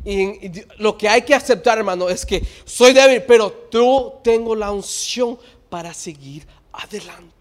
Y, 0.04 0.64
lo 0.78 0.96
que 0.96 1.08
hay 1.08 1.22
que 1.22 1.34
aceptar, 1.34 1.78
hermano, 1.78 2.08
es 2.08 2.25
que 2.25 2.46
soy 2.64 2.92
débil, 2.92 3.22
pero 3.25 3.68
yo 3.70 4.20
tengo 4.22 4.54
la 4.54 4.70
unción 4.70 5.38
para 5.68 5.92
seguir 5.92 6.46
adelante. 6.72 7.40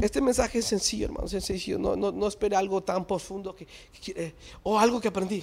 Este 0.00 0.20
mensaje 0.20 0.58
es 0.58 0.66
sencillo, 0.66 1.06
hermano, 1.06 1.26
sencillo. 1.26 1.78
No, 1.78 1.96
no, 1.96 2.12
no 2.12 2.26
espere 2.26 2.54
algo 2.54 2.82
tan 2.82 3.06
profundo 3.06 3.56
que, 3.56 3.66
o 4.62 4.78
algo 4.78 5.00
que 5.00 5.08
aprendí. 5.08 5.42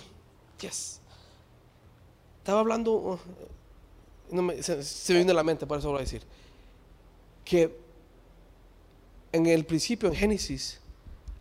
Yes. 0.60 1.00
Estaba 2.38 2.60
hablando, 2.60 2.94
uh, 2.94 3.20
se, 4.62 5.14
me 5.14 5.20
vino 5.20 5.32
a 5.32 5.36
la 5.36 5.44
mente, 5.44 5.66
por 5.66 5.78
eso 5.78 5.88
lo 5.88 5.94
voy 5.94 6.02
a 6.02 6.06
decir. 6.06 6.24
Que 7.46 7.76
en 9.32 9.46
el 9.46 9.66
principio, 9.66 10.10
en 10.10 10.16
Génesis, 10.16 10.80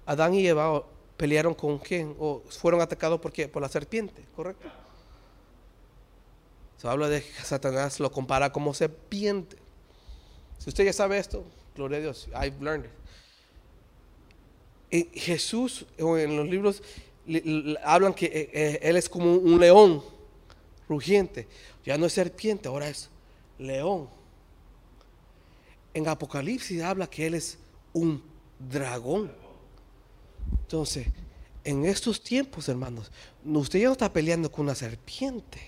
Adán 0.07 0.35
y 0.35 0.47
Eva 0.47 0.85
pelearon 1.17 1.55
con 1.55 1.79
quién? 1.79 2.15
O 2.19 2.43
fueron 2.49 2.81
atacados 2.81 3.21
por 3.21 3.33
qué? 3.33 3.49
Por 3.49 3.63
la 3.63 3.69
serpiente, 3.69 4.25
¿correcto? 4.35 4.69
Se 6.79 6.89
habla 6.89 7.09
de 7.09 7.23
que 7.23 7.43
Satanás 7.45 8.01
lo 8.01 8.11
compara 8.11 8.51
como 8.53 8.75
serpiente. 8.75 9.57
Si 10.59 10.69
usted 10.69 10.85
ya 10.85 10.93
sabe 10.93 11.19
esto, 11.19 11.45
gloria 11.77 11.99
a 11.99 12.01
Dios, 12.01 12.29
I've 12.35 12.61
learned 12.61 12.87
it. 14.91 15.13
Jesús, 15.15 15.87
en 15.97 16.37
los 16.37 16.49
libros, 16.49 16.83
hablan 17.83 18.13
que 18.13 18.27
eh, 18.27 18.51
eh, 18.53 18.79
Él 18.83 18.97
es 18.97 19.09
como 19.09 19.33
un 19.35 19.59
león 19.59 20.03
rugiente. 20.93 21.49
Ya 21.85 21.97
no 21.99 22.07
es 22.07 22.13
serpiente, 22.13 22.69
ahora 22.69 22.89
es 22.89 23.09
león. 23.59 24.09
En 25.95 26.07
Apocalipsis 26.09 26.83
habla 26.83 27.09
que 27.09 27.27
Él 27.27 27.35
es 27.35 27.59
un 27.93 28.23
dragón. 28.59 29.33
Entonces, 30.63 31.07
en 31.65 31.85
estos 31.85 32.23
tiempos, 32.23 32.69
hermanos, 32.69 33.11
no- 33.45 33.61
usted 33.61 33.79
ya 33.81 33.87
no 33.87 33.93
está 33.93 34.13
peleando 34.13 34.51
con 34.51 34.65
una 34.67 34.75
serpiente, 34.75 35.61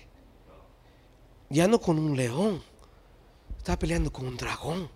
ya 1.49 1.67
no 1.67 1.79
con 1.79 1.97
un 1.99 2.15
león, 2.17 2.61
está 3.57 3.77
peleando 3.77 4.11
con 4.11 4.25
un 4.27 4.35
dragón. 4.37 4.89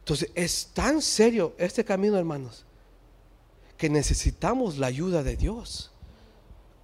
Entonces, 0.00 0.30
es 0.34 0.66
tan 0.74 1.00
serio 1.00 1.54
este 1.58 1.84
camino, 1.84 2.16
hermanos, 2.18 2.64
que 3.76 3.88
necesitamos 3.88 4.78
la 4.78 4.86
ayuda 4.86 5.22
de 5.22 5.36
Dios. 5.36 5.90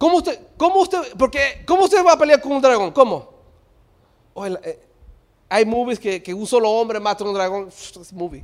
¿Cómo 0.01 0.17
usted, 0.17 0.39
cómo 0.57 0.81
usted, 0.81 0.97
porque, 1.15 1.63
cómo 1.63 1.83
usted 1.83 2.03
va 2.03 2.13
a 2.13 2.17
pelear 2.17 2.41
con 2.41 2.53
un 2.53 2.59
dragón? 2.59 2.89
¿Cómo? 2.91 3.29
O 4.33 4.43
el- 4.47 4.57
eh, 4.63 4.79
hay 5.47 5.63
movies 5.63 5.99
que, 5.99 6.33
un 6.33 6.47
solo 6.47 6.71
hombre 6.71 6.99
mata 6.99 7.23
a 7.23 7.27
un 7.27 7.35
dragón, 7.35 7.67
es 7.67 8.11
movie. 8.11 8.43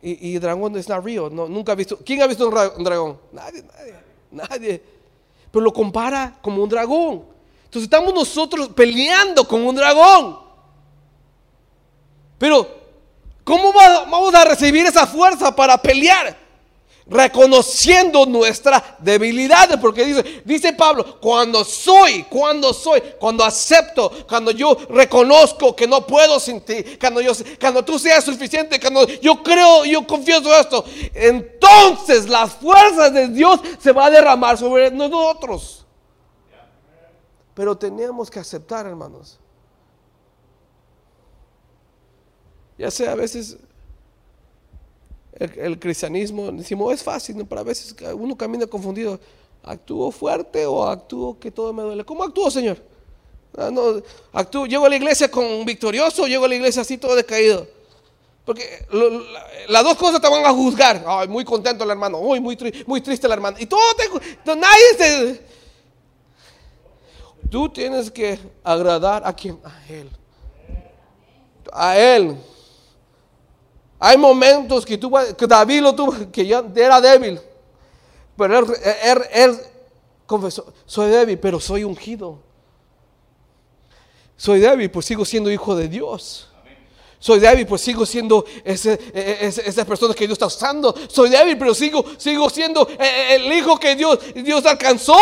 Y, 0.00 0.28
y 0.30 0.38
dragón 0.38 0.76
es 0.76 0.88
not 0.88 1.04
real. 1.04 1.34
No, 1.34 1.48
nunca 1.48 1.72
ha 1.72 1.74
visto. 1.74 1.98
¿Quién 2.06 2.22
ha 2.22 2.28
visto 2.28 2.48
un, 2.48 2.56
un 2.56 2.84
dragón? 2.84 3.18
Nadie, 3.32 3.64
nadie, 3.64 3.94
nadie. 4.30 4.82
Pero 5.50 5.64
lo 5.64 5.72
compara 5.72 6.38
como 6.40 6.62
un 6.62 6.68
dragón. 6.68 7.24
Entonces 7.64 7.82
estamos 7.82 8.14
nosotros 8.14 8.68
peleando 8.68 9.42
con 9.48 9.60
un 9.66 9.74
dragón. 9.74 10.38
Pero, 12.38 12.64
¿cómo 13.42 13.72
va- 13.72 14.04
vamos 14.04 14.32
a 14.36 14.44
recibir 14.44 14.86
esa 14.86 15.04
fuerza 15.04 15.52
para 15.56 15.76
pelear? 15.82 16.38
Reconociendo 17.10 18.24
nuestra 18.24 18.96
debilidad, 19.00 19.80
porque 19.80 20.04
dice, 20.04 20.42
dice 20.44 20.72
Pablo, 20.74 21.18
cuando 21.20 21.64
soy, 21.64 22.22
cuando 22.30 22.72
soy, 22.72 23.02
cuando 23.18 23.44
acepto, 23.44 24.12
cuando 24.28 24.52
yo 24.52 24.76
reconozco 24.88 25.74
que 25.74 25.88
no 25.88 26.06
puedo 26.06 26.38
sin 26.38 26.60
ti, 26.60 26.84
cuando, 27.00 27.20
yo, 27.20 27.32
cuando 27.60 27.84
tú 27.84 27.98
seas 27.98 28.24
suficiente, 28.24 28.78
cuando 28.78 29.08
yo 29.08 29.42
creo, 29.42 29.84
yo 29.84 30.06
confieso 30.06 30.56
esto, 30.56 30.84
entonces 31.12 32.28
las 32.28 32.52
fuerzas 32.52 33.12
de 33.12 33.26
Dios 33.26 33.58
se 33.80 33.90
va 33.90 34.06
a 34.06 34.10
derramar 34.10 34.56
sobre 34.56 34.88
nosotros. 34.92 35.84
Pero 37.54 37.76
tenemos 37.76 38.30
que 38.30 38.38
aceptar, 38.38 38.86
hermanos. 38.86 39.40
Ya 42.78 42.88
sea 42.88 43.10
a 43.10 43.16
veces 43.16 43.58
el, 45.40 45.78
cristianismo, 45.78 46.52
decimos, 46.52 46.92
es 46.92 47.02
fácil, 47.02 47.38
¿no? 47.38 47.46
pero 47.46 47.62
a 47.62 47.64
veces 47.64 47.96
uno 48.14 48.36
camina 48.36 48.66
confundido. 48.66 49.18
¿Actúo 49.62 50.10
fuerte 50.10 50.64
o 50.64 50.86
actúo 50.86 51.38
que 51.38 51.50
todo 51.50 51.72
me 51.72 51.82
duele? 51.82 52.04
¿Cómo 52.04 52.24
actúo, 52.24 52.50
Señor? 52.50 52.78
Ah, 53.56 53.70
no, 53.70 54.02
actúo, 54.32 54.66
llego 54.66 54.86
a 54.86 54.88
la 54.88 54.96
iglesia 54.96 55.30
con 55.30 55.64
victorioso, 55.64 56.26
llego 56.26 56.44
a 56.44 56.48
la 56.48 56.54
iglesia 56.54 56.82
así 56.82 56.96
todo 56.96 57.14
decaído. 57.14 57.66
Porque 58.44 58.86
las 59.68 59.84
dos 59.84 59.96
cosas 59.96 60.20
te 60.20 60.28
van 60.28 60.44
a 60.44 60.52
juzgar. 60.52 61.04
Ay, 61.06 61.28
muy 61.28 61.44
contento 61.44 61.84
el 61.84 61.90
hermano, 61.90 62.18
Uy, 62.18 62.40
muy, 62.40 62.56
muy 62.86 63.00
triste 63.00 63.26
el 63.26 63.32
hermano. 63.32 63.56
Y 63.60 63.66
todo 63.66 63.80
te, 64.44 64.56
nadie 64.56 64.94
te... 64.96 65.50
Tú 67.50 67.68
tienes 67.68 68.10
que 68.10 68.38
agradar 68.62 69.22
a 69.24 69.32
quien, 69.32 69.58
a 69.64 69.92
él. 69.92 70.10
A 71.72 71.98
él. 71.98 72.36
Hay 74.02 74.16
momentos 74.16 74.84
que, 74.86 74.96
tú, 74.96 75.12
que 75.36 75.46
David 75.46 75.82
lo 75.82 75.94
tuvo, 75.94 76.14
que 76.32 76.46
ya 76.46 76.64
era 76.74 77.00
débil. 77.00 77.38
Pero 78.36 78.58
él, 78.60 78.66
él- 79.04 79.22
él 79.30 79.58
confesó, 80.26 80.72
soy 80.86 81.10
débil, 81.10 81.38
pero 81.38 81.60
soy 81.60 81.84
ungido. 81.84 82.38
Soy 84.36 84.58
débil, 84.60 84.90
pues 84.90 85.04
sigo 85.04 85.24
siendo 85.26 85.50
hijo 85.50 85.76
de 85.76 85.86
Dios. 85.88 86.48
Soy 87.18 87.38
débil, 87.38 87.66
pues 87.66 87.82
sigo 87.82 88.06
siendo 88.06 88.46
ese, 88.64 88.94
eh, 89.12 89.38
ese- 89.42 89.68
esa 89.68 89.84
persona 89.84 90.14
que 90.14 90.24
Dios 90.26 90.36
está 90.36 90.46
usando. 90.46 90.94
Soy 91.10 91.28
débil, 91.28 91.58
pero 91.58 91.74
sigo, 91.74 92.02
sigo 92.16 92.48
siendo 92.48 92.88
eh, 92.98 93.34
el 93.34 93.52
hijo 93.52 93.78
que 93.78 93.94
Dios, 93.94 94.18
Dios 94.34 94.64
alcanzó. 94.64 95.18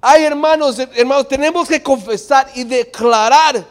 Ay, 0.00 0.24
hermanos, 0.24 0.76
hermanos, 0.78 1.28
tenemos 1.28 1.68
que 1.68 1.80
confesar 1.80 2.50
y 2.56 2.64
declarar 2.64 3.64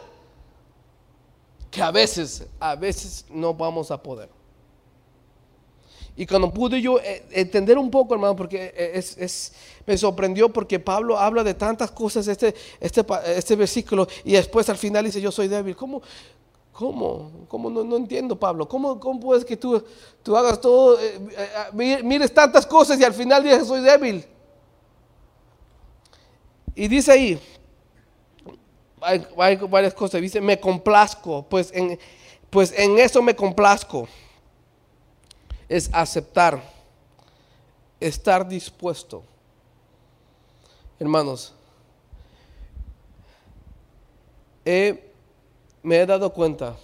que 1.76 1.82
a 1.82 1.90
veces, 1.90 2.46
a 2.58 2.74
veces 2.74 3.26
no 3.28 3.52
vamos 3.52 3.90
a 3.90 4.02
poder. 4.02 4.30
Y 6.16 6.24
cuando 6.24 6.50
pude 6.50 6.80
yo 6.80 6.98
eh, 7.00 7.26
entender 7.32 7.76
un 7.76 7.90
poco, 7.90 8.14
hermano, 8.14 8.34
porque 8.34 8.72
eh, 8.74 8.92
es, 8.94 9.18
es- 9.18 9.52
me 9.86 9.98
sorprendió 9.98 10.50
porque 10.50 10.80
Pablo 10.80 11.18
habla 11.18 11.44
de 11.44 11.52
tantas 11.52 11.90
cosas 11.90 12.26
este, 12.28 12.54
este, 12.80 13.04
este 13.26 13.56
versículo 13.56 14.08
y 14.24 14.32
después 14.32 14.66
al 14.70 14.78
final 14.78 15.04
dice 15.04 15.20
yo 15.20 15.30
soy 15.30 15.48
débil. 15.48 15.76
¿Cómo? 15.76 16.00
¿Cómo? 16.72 17.30
¿Cómo? 17.46 17.68
No, 17.68 17.84
no 17.84 17.96
entiendo, 17.96 18.36
Pablo. 18.40 18.66
¿Cómo, 18.66 18.98
cómo 18.98 19.20
puedes 19.20 19.44
que 19.44 19.58
tú, 19.58 19.84
tú 20.22 20.34
hagas 20.34 20.58
todo, 20.58 20.98
eh, 20.98 22.00
mires 22.02 22.32
tantas 22.32 22.66
cosas 22.66 22.98
y 22.98 23.04
al 23.04 23.12
final 23.12 23.42
dices 23.42 23.66
soy 23.68 23.82
débil? 23.82 24.24
Y 26.74 26.88
dice 26.88 27.12
ahí, 27.12 27.38
hay, 29.00 29.56
varias 29.56 29.94
cosas. 29.94 30.20
Dice, 30.20 30.40
me 30.40 30.58
complazco. 30.58 31.42
Pues 31.48 31.70
en, 31.72 31.98
pues 32.50 32.72
en 32.76 32.98
eso 32.98 33.22
me 33.22 33.34
complazco. 33.34 34.08
Es 35.68 35.90
aceptar. 35.92 36.62
Estar 38.00 38.46
dispuesto. 38.46 39.22
Hermanos, 40.98 41.54
he- 44.64 45.02
me 45.82 45.96
he 45.96 46.06
dado 46.06 46.32
cuenta 46.32 46.76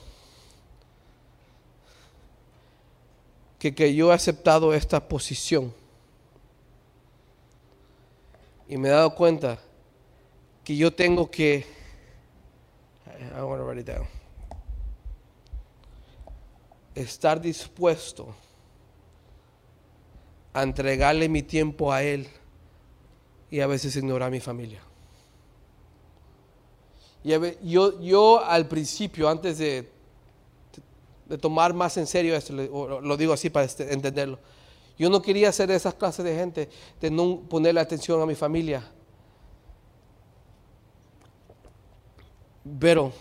que, 3.58 3.74
que 3.74 3.94
yo 3.94 4.10
he 4.10 4.14
aceptado 4.14 4.74
esta 4.74 5.06
posición. 5.08 5.72
Y 8.68 8.76
me 8.76 8.88
he 8.88 8.92
dado 8.92 9.14
cuenta 9.14 9.58
que 10.64 10.76
yo 10.76 10.92
tengo 10.92 11.30
que 11.30 11.66
I 13.36 13.42
want 13.42 13.60
to 13.60 13.64
write 13.64 13.80
it 13.80 13.86
down. 13.86 14.06
Estar 16.94 17.40
dispuesto 17.40 18.34
a 20.52 20.62
entregarle 20.62 21.28
mi 21.28 21.42
tiempo 21.42 21.92
a 21.92 22.02
Él 22.02 22.28
y 23.50 23.60
a 23.60 23.66
veces 23.66 23.96
ignorar 23.96 24.28
a 24.28 24.30
mi 24.30 24.40
familia. 24.40 24.80
Y 27.24 27.32
a 27.32 27.38
ve- 27.38 27.58
yo, 27.62 28.00
yo 28.00 28.44
al 28.44 28.66
principio, 28.68 29.28
antes 29.28 29.58
de, 29.58 29.88
tomar 31.40 31.72
más 31.72 31.96
en 31.96 32.06
serio 32.06 32.34
esto, 32.36 32.52
lo 32.52 33.16
digo 33.16 33.32
así 33.32 33.48
para 33.48 33.64
este- 33.64 33.92
entenderlo, 33.94 34.38
yo 34.98 35.08
no 35.08 35.22
quería 35.22 35.50
ser 35.52 35.68
de 35.68 35.76
esas 35.76 35.94
clases 35.94 36.24
de 36.24 36.34
gente, 36.34 36.68
de 37.00 37.10
no 37.10 37.40
ponerle 37.48 37.80
atención 37.80 38.20
a 38.20 38.26
mi 38.26 38.34
familia. 38.34 38.82
Pero 42.78 43.12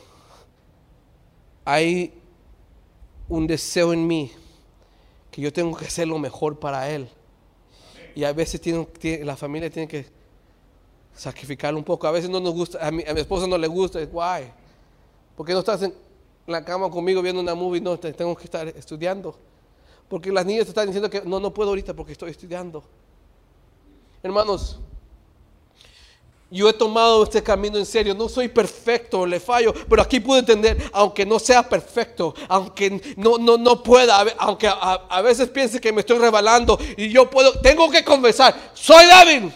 hay 1.65 2.13
un 3.29 3.47
deseo 3.47 3.93
en 3.93 4.05
mí 4.05 4.31
que 5.31 5.41
yo 5.41 5.53
tengo 5.53 5.75
que 5.77 5.85
hacer 5.85 6.07
lo 6.07 6.19
mejor 6.19 6.59
para 6.59 6.89
Él. 6.89 7.09
Y 8.15 8.23
a 8.23 8.33
veces 8.33 8.61
la 9.23 9.37
familia 9.37 9.69
tiene 9.69 9.87
que 9.87 10.05
sacrificar 11.15 11.73
un 11.75 11.83
poco. 11.83 12.07
A 12.07 12.11
veces 12.11 12.29
no 12.29 12.39
nos 12.39 12.53
gusta, 12.53 12.85
a 12.85 12.91
mi, 12.91 13.03
a 13.03 13.11
esposa 13.11 13.47
no 13.47 13.57
le 13.57 13.67
gusta, 13.67 14.03
guay. 14.05 14.51
¿Por 15.35 15.45
qué 15.45 15.53
no 15.53 15.59
estás 15.59 15.81
en 15.83 15.93
la 16.45 16.63
cama 16.63 16.89
conmigo 16.89 17.21
viendo 17.21 17.41
una 17.41 17.55
movie? 17.55 17.79
No, 17.81 17.97
te- 17.97 18.13
tengo 18.13 18.35
que 18.35 18.43
estar 18.43 18.67
estudiando. 18.67 19.35
Porque 20.09 20.31
las 20.31 20.45
niñas 20.45 20.67
están 20.67 20.87
diciendo 20.87 21.09
que 21.09 21.21
no, 21.21 21.39
no 21.39 21.53
puedo 21.53 21.69
ahorita 21.69 21.93
porque 21.93 22.11
estoy 22.11 22.31
estudiando. 22.31 22.83
Hermanos, 24.21 24.79
yo 26.51 26.67
he 26.67 26.73
tomado 26.73 27.23
este 27.23 27.41
camino 27.41 27.77
en 27.77 27.85
serio. 27.85 28.13
No 28.13 28.27
soy 28.27 28.49
perfecto, 28.49 29.25
le 29.25 29.39
fallo, 29.39 29.73
pero 29.89 30.01
aquí 30.01 30.19
puedo 30.19 30.37
entender, 30.37 30.77
aunque 30.91 31.25
no 31.25 31.39
sea 31.39 31.67
perfecto, 31.67 32.35
aunque 32.49 33.15
no, 33.15 33.37
no, 33.37 33.57
no 33.57 33.81
pueda, 33.81 34.25
aunque 34.37 34.69
a, 34.69 35.21
veces 35.21 35.49
piense 35.49 35.79
que 35.79 35.93
me 35.93 36.01
estoy 36.01 36.17
rebalando 36.17 36.77
y 36.97 37.09
yo 37.09 37.29
puedo, 37.29 37.59
tengo 37.61 37.89
que 37.89 38.03
confesar, 38.03 38.53
soy 38.73 39.05
débil. 39.05 39.53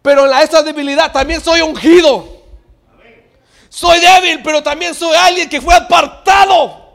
Pero 0.00 0.26
en 0.26 0.38
esa 0.38 0.62
debilidad 0.62 1.12
también 1.12 1.42
soy 1.42 1.60
ungido. 1.60 2.36
Soy 3.68 4.00
débil, 4.00 4.42
pero 4.42 4.62
también 4.62 4.94
soy 4.94 5.14
alguien 5.14 5.48
que 5.48 5.60
fue 5.60 5.74
apartado 5.74 6.86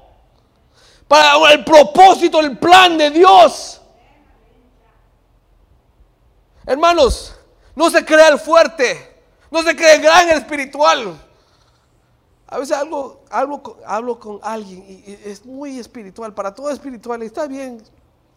para 1.08 1.52
el 1.52 1.64
propósito, 1.64 2.40
el 2.40 2.58
plan 2.58 2.98
de 2.98 3.12
Dios. 3.12 3.80
Hermanos, 6.66 7.36
no 7.82 7.90
se 7.90 8.06
crea 8.06 8.28
el 8.28 8.38
fuerte, 8.38 8.96
no 9.50 9.64
se 9.64 9.76
cree 9.76 9.96
el 9.96 10.04
gran 10.04 10.30
espiritual. 10.30 11.20
A 12.46 12.60
veces 12.60 12.78
hablo, 12.78 14.20
con, 14.20 14.40
alguien 14.44 14.86
y, 14.88 15.18
es 15.26 15.44
muy 15.44 15.80
espiritual, 15.80 16.32
para 16.32 16.54
todo 16.54 16.70
espiritual, 16.70 17.24
está 17.24 17.48
bien, 17.48 17.82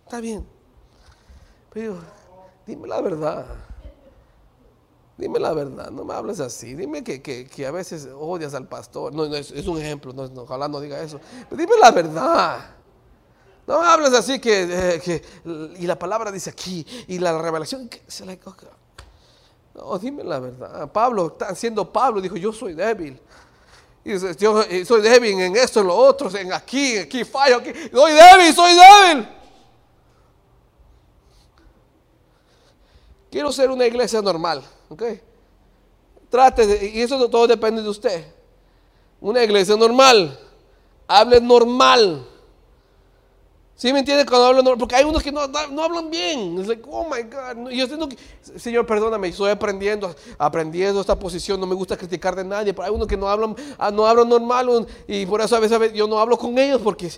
está 0.02 0.18
bien. 0.20 0.46
Pero 1.74 1.98
dime 2.66 2.88
la 2.88 3.02
verdad. 3.02 3.44
Dime 5.18 5.38
la 5.38 5.52
verdad, 5.52 5.90
no 5.90 6.04
me 6.06 6.14
hables 6.14 6.40
así. 6.40 6.74
Dime 6.74 7.04
que, 7.04 7.20
que- 7.20 7.66
a 7.66 7.70
veces 7.70 8.08
odias 8.18 8.54
al 8.54 8.66
pastor. 8.66 9.12
No, 9.12 9.26
no, 9.26 9.36
es, 9.36 9.50
un 9.50 9.78
ejemplo, 9.78 10.14
no, 10.14 10.26
no, 10.28 10.42
ojalá 10.42 10.68
no 10.68 10.80
diga 10.80 11.02
eso. 11.02 11.20
Pero 11.50 11.60
dime 11.60 11.74
la 11.78 11.90
verdad. 11.90 12.70
No 13.66 13.80
me 13.80 13.86
hables 13.88 14.14
así 14.14 14.40
que, 14.40 14.62
eh, 14.62 15.00
que- 15.04 15.22
y 15.78 15.86
la 15.86 15.98
palabra 15.98 16.32
dice 16.32 16.48
aquí, 16.48 16.86
y 17.08 17.18
la 17.18 17.36
revelación. 17.38 17.90
se 18.08 18.24
la- 18.24 18.38
no, 19.74 19.98
dime 19.98 20.22
la 20.22 20.38
verdad. 20.38 20.90
Pablo, 20.92 21.36
siendo 21.54 21.90
Pablo, 21.90 22.20
dijo, 22.20 22.36
yo 22.36 22.52
soy 22.52 22.74
débil. 22.74 23.20
Y 24.04 24.12
dice, 24.12 24.36
yo 24.36 24.62
soy 24.84 25.00
débil 25.00 25.40
en 25.40 25.56
esto, 25.56 25.80
en 25.80 25.86
lo 25.86 25.96
otro, 25.96 26.34
en 26.36 26.52
aquí, 26.52 26.98
aquí 26.98 27.24
fallo, 27.24 27.56
aquí. 27.56 27.72
Soy 27.92 28.12
débil, 28.12 28.54
soy 28.54 28.72
débil. 28.74 29.28
Quiero 33.30 33.50
ser 33.50 33.70
una 33.70 33.84
iglesia 33.84 34.22
normal, 34.22 34.62
¿ok? 34.88 35.02
Trate 36.30 36.66
de, 36.66 36.86
y 36.86 37.00
eso 37.00 37.28
todo 37.28 37.48
depende 37.48 37.82
de 37.82 37.88
usted. 37.88 38.24
Una 39.20 39.42
iglesia 39.42 39.74
normal, 39.74 40.38
hable 41.08 41.40
normal. 41.40 42.28
¿Sí 43.76 43.92
me 43.92 43.98
entiende 43.98 44.24
cuando 44.24 44.46
hablo 44.46 44.62
normal? 44.62 44.78
Porque 44.78 44.94
hay 44.94 45.04
unos 45.04 45.20
que 45.20 45.32
no, 45.32 45.48
no 45.48 45.82
hablan 45.82 46.08
bien. 46.08 46.58
Es 46.60 46.68
like, 46.68 46.84
oh 46.88 47.04
my 47.04 47.22
God. 47.22 47.70
Yo 47.70 47.88
tengo 47.88 48.08
que, 48.08 48.16
Señor, 48.56 48.86
perdóname, 48.86 49.28
estoy 49.28 49.50
aprendiendo, 49.50 50.14
aprendiendo 50.38 51.00
esta 51.00 51.18
posición. 51.18 51.58
No 51.58 51.66
me 51.66 51.74
gusta 51.74 51.96
criticar 51.96 52.36
de 52.36 52.44
nadie, 52.44 52.72
pero 52.72 52.86
hay 52.86 52.94
unos 52.94 53.08
que 53.08 53.16
no 53.16 53.28
hablan, 53.28 53.56
ah, 53.76 53.90
no 53.90 54.06
hablan 54.06 54.28
normal. 54.28 54.86
Y 55.08 55.26
por 55.26 55.40
eso 55.40 55.56
a 55.56 55.60
veces, 55.60 55.92
yo 55.92 56.06
no 56.06 56.20
hablo 56.20 56.38
con 56.38 56.56
ellos 56.56 56.80
porque, 56.82 57.10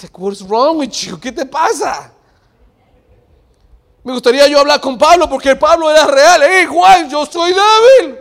like, 0.00 0.16
what's 0.16 0.40
wrong 0.46 0.78
with 0.78 0.90
you? 0.90 1.18
¿Qué 1.18 1.32
te 1.32 1.44
pasa? 1.46 2.12
Me 4.04 4.12
gustaría 4.12 4.46
yo 4.46 4.60
hablar 4.60 4.80
con 4.80 4.96
Pablo 4.96 5.28
porque 5.28 5.56
Pablo 5.56 5.90
era 5.90 6.06
real. 6.06 6.42
¡Ey, 6.42 6.66
Juan, 6.66 7.10
yo 7.10 7.26
soy 7.26 7.52
débil! 7.52 8.18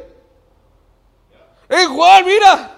¡Ey, 1.69 1.85
Juan, 1.85 2.25
mira! 2.25 2.69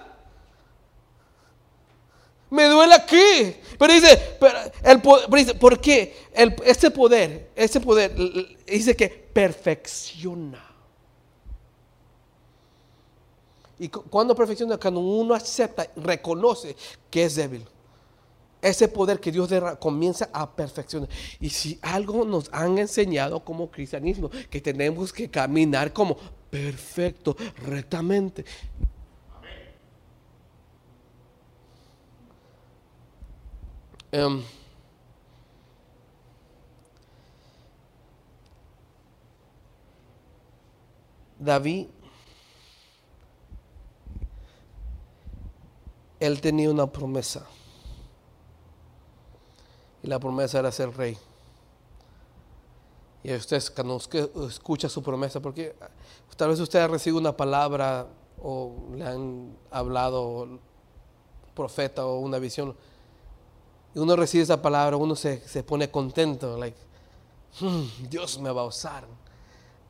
Me 2.50 2.64
duele 2.64 2.94
aquí. 2.94 3.56
Pero 3.78 3.92
dice, 3.92 4.36
pero 4.40 4.58
el, 4.84 5.02
dice, 5.38 5.54
¿por 5.54 5.80
qué? 5.80 6.14
El, 6.32 6.54
este 6.64 6.90
poder, 6.90 7.50
este 7.54 7.80
poder, 7.80 8.14
dice 8.66 8.94
que 8.96 9.08
perfecciona. 9.08 10.62
Y 13.78 13.88
cu- 13.88 14.04
cuando 14.08 14.34
perfecciona, 14.34 14.78
cuando 14.78 15.00
uno 15.00 15.34
acepta, 15.34 15.86
reconoce 15.96 16.74
que 17.10 17.24
es 17.24 17.34
débil. 17.36 17.64
Ese 18.62 18.88
poder 18.88 19.20
que 19.20 19.30
Dios 19.30 19.50
derra- 19.50 19.78
comienza 19.78 20.30
a 20.32 20.50
perfeccionar. 20.50 21.08
Y 21.40 21.50
si 21.50 21.78
algo 21.82 22.24
nos 22.24 22.48
han 22.52 22.78
enseñado 22.78 23.44
como 23.44 23.70
cristianismo, 23.70 24.30
que 24.50 24.60
tenemos 24.60 25.12
que 25.12 25.28
caminar 25.30 25.92
como 25.92 26.16
perfecto, 26.50 27.36
rectamente. 27.66 28.44
Em, 34.16 34.42
David, 41.38 41.88
él 46.18 46.40
tenía 46.40 46.70
una 46.70 46.86
promesa. 46.86 47.46
Y 50.02 50.06
la 50.06 50.18
promesa 50.18 50.60
era 50.60 50.72
ser 50.72 50.96
rey. 50.96 51.18
Y 53.22 53.34
usted 53.34 53.62
cuando 53.74 54.00
escucha 54.48 54.88
su 54.88 55.02
promesa, 55.02 55.40
porque 55.40 55.76
tal 56.38 56.48
vez 56.48 56.60
usted 56.60 56.78
ha 56.78 56.88
recibido 56.88 57.20
una 57.20 57.36
palabra 57.36 58.06
o 58.42 58.72
le 58.94 59.04
han 59.04 59.58
hablado 59.70 60.58
profeta 61.54 62.06
o 62.06 62.20
una 62.20 62.38
visión, 62.38 62.74
y 63.96 63.98
uno 63.98 64.14
recibe 64.14 64.44
esa 64.44 64.60
palabra, 64.60 64.98
uno 64.98 65.16
se, 65.16 65.40
se 65.48 65.62
pone 65.62 65.90
contento, 65.90 66.58
like, 66.58 66.76
"Hmm, 67.58 68.10
Dios 68.10 68.38
me 68.38 68.50
va 68.50 68.60
a 68.60 68.66
usar, 68.66 69.06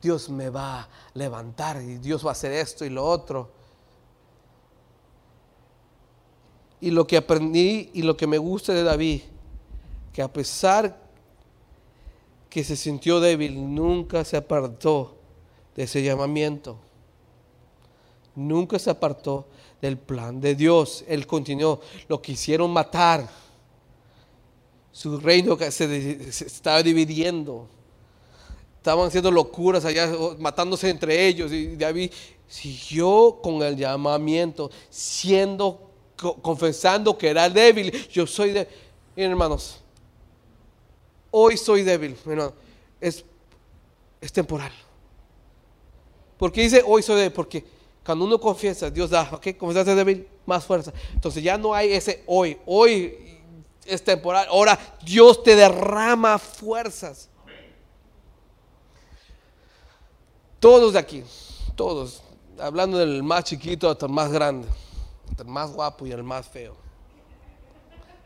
Dios 0.01 0.29
me 0.29 0.49
va 0.49 0.79
a 0.83 0.89
levantar 1.13 1.81
y 1.81 1.97
Dios 1.97 2.25
va 2.25 2.29
a 2.29 2.31
hacer 2.31 2.53
esto 2.53 2.85
y 2.85 2.89
lo 2.89 3.03
otro. 3.03 3.49
Y 6.79 6.91
lo 6.91 7.05
que 7.05 7.17
aprendí 7.17 7.89
y 7.93 8.03
lo 8.03 8.15
que 8.15 8.27
me 8.27 8.37
gusta 8.37 8.71
de 8.71 8.83
David, 8.83 9.23
que 10.13 10.21
a 10.21 10.31
pesar 10.31 10.97
que 12.49 12.63
se 12.63 12.77
sintió 12.77 13.19
débil, 13.19 13.75
nunca 13.75 14.23
se 14.23 14.37
apartó 14.37 15.17
de 15.75 15.83
ese 15.83 16.01
llamamiento. 16.01 16.77
Nunca 18.35 18.79
se 18.79 18.89
apartó 18.89 19.47
del 19.81 19.97
plan 19.97 20.39
de 20.39 20.55
Dios. 20.55 21.03
Él 21.09 21.27
continuó. 21.27 21.81
Lo 22.07 22.21
quisieron 22.21 22.71
matar. 22.71 23.27
Su 24.97 25.19
reino 25.19 25.55
se, 25.69 26.23
estaba 26.43 26.81
dividiendo. 26.81 27.67
Estaban 28.77 29.05
haciendo 29.05 29.29
locuras 29.29 29.85
allá, 29.85 30.11
matándose 30.39 30.89
entre 30.89 31.27
ellos. 31.27 31.51
Y 31.51 31.75
David 31.75 32.11
siguió 32.47 33.37
con 33.43 33.61
el 33.61 33.77
llamamiento, 33.77 34.71
siendo, 34.89 35.91
co- 36.19 36.33
confesando 36.41 37.15
que 37.15 37.27
era 37.29 37.47
débil. 37.47 37.91
Yo 38.09 38.25
soy 38.25 38.53
débil. 38.53 38.73
Miren, 39.15 39.31
hermanos, 39.33 39.81
hoy 41.29 41.57
soy 41.57 41.83
débil. 41.83 42.17
hermano. 42.25 42.53
Es, 42.99 43.23
es 44.19 44.33
temporal. 44.33 44.71
¿Por 46.39 46.51
qué 46.51 46.63
dice 46.63 46.81
hoy 46.83 47.03
soy 47.03 47.17
débil? 47.17 47.33
Porque 47.33 47.63
cuando 48.03 48.25
uno 48.25 48.39
confiesa, 48.39 48.89
Dios 48.89 49.11
da, 49.11 49.29
ok, 49.31 49.57
confesaste 49.59 49.93
débil, 49.93 50.27
más 50.47 50.65
fuerza. 50.65 50.91
Entonces 51.13 51.43
ya 51.43 51.55
no 51.55 51.71
hay 51.75 51.93
ese 51.93 52.23
hoy. 52.25 52.57
Hoy 52.65 53.26
es 53.87 54.03
temporal. 54.03 54.47
Ahora 54.49 54.77
Dios 55.03 55.43
te 55.43 55.55
derrama 55.55 56.37
fuerzas. 56.37 57.29
Todos 60.59 60.93
de 60.93 60.99
aquí, 60.99 61.23
todos, 61.75 62.23
hablando 62.59 62.97
del 62.97 63.21
más 63.21 63.43
chiquito 63.43 63.89
hasta 63.89 64.07
el 64.07 64.11
más 64.11 64.31
grande, 64.31 64.67
hasta 65.29 65.43
el 65.43 65.49
más 65.49 65.71
guapo 65.71 66.07
y 66.07 66.11
el 66.11 66.23
más 66.23 66.47
feo, 66.47 66.75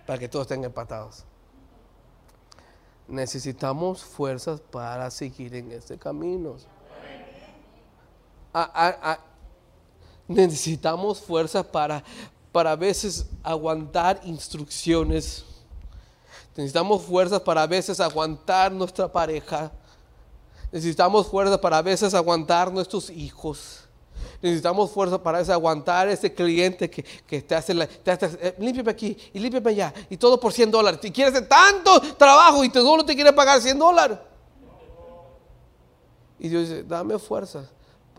para 0.07 0.17
que 0.17 0.29
todos 0.29 0.43
estén 0.45 0.63
empatados. 0.63 1.25
Necesitamos 3.07 4.01
fuerzas 4.03 4.61
para 4.61 5.11
seguir 5.11 5.53
en 5.55 5.71
este 5.73 5.97
camino. 5.97 6.55
A- 8.53 8.61
a- 8.63 9.11
a- 9.11 9.19
necesitamos 10.29 11.19
fuerzas 11.19 11.65
para, 11.65 12.01
para 12.53 12.71
a 12.71 12.75
veces 12.77 13.25
aguantar 13.43 14.21
instrucciones. 14.23 15.43
Necesitamos 16.55 17.01
fuerzas 17.03 17.41
para 17.41 17.63
a 17.63 17.67
veces 17.67 17.99
aguantar 17.99 18.71
nuestra 18.71 19.11
pareja. 19.11 19.71
Necesitamos 20.71 21.27
fuerza 21.27 21.59
para 21.59 21.77
a 21.77 21.81
veces 21.81 22.13
aguantar 22.13 22.71
nuestros 22.71 23.09
hijos. 23.09 23.81
Necesitamos 24.41 24.91
fuerza 24.91 25.21
para 25.21 25.39
aguantar 25.39 26.09
ese 26.09 26.33
cliente 26.33 26.89
que, 26.89 27.03
que 27.03 27.41
te 27.41 27.55
hace 27.55 27.73
la, 27.73 27.87
te 27.87 28.11
eh, 28.11 28.55
límpiame 28.57 28.91
aquí 28.91 29.17
y 29.33 29.39
límpiame 29.39 29.69
allá. 29.69 29.93
Y 30.09 30.17
todo 30.17 30.39
por 30.39 30.51
100 30.51 30.71
dólares. 30.71 30.99
Y 31.03 31.11
quieres 31.11 31.33
hacer 31.33 31.47
tanto 31.47 31.99
trabajo 32.15 32.63
y 32.63 32.69
te, 32.69 32.79
solo 32.79 33.05
te 33.05 33.15
quiere 33.15 33.31
pagar 33.33 33.61
100 33.61 33.77
dólares. 33.77 34.17
Y 36.39 36.49
Dios 36.49 36.69
dice, 36.69 36.83
dame 36.83 37.19
fuerza. 37.19 37.69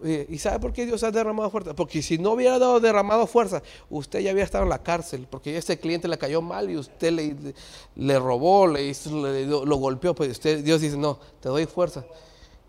¿Y 0.05 0.39
sabe 0.39 0.59
por 0.59 0.73
qué 0.73 0.85
Dios 0.85 1.03
ha 1.05 1.11
derramado 1.11 1.49
fuerza? 1.51 1.75
Porque 1.75 2.03
si 2.03 2.19
no 2.19 2.33
hubiera 2.33 2.59
dado 2.59 2.81
derramado 2.81 3.27
fuerza, 3.27 3.63
usted 3.89 4.21
ya 4.21 4.33
había 4.33 4.43
estado 4.43 4.65
en 4.65 4.71
la 4.71 4.83
cárcel, 4.83 5.27
porque 5.31 5.57
ese 5.57 5.79
cliente 5.79 6.09
le 6.09 6.19
cayó 6.19 6.43
mal 6.43 6.69
y 6.71 6.77
usted 6.77 7.13
le, 7.95 8.19
robó, 8.19 8.67
le, 8.67 8.85
hizo, 8.85 9.11
lo 9.11 9.77
golpeó, 9.77 10.15
pues 10.15 10.41
Dios 10.43 10.81
dice, 10.81 10.97
no, 10.97 11.19
te 11.41 11.49
doy 11.49 11.67
fuerza 11.67 12.05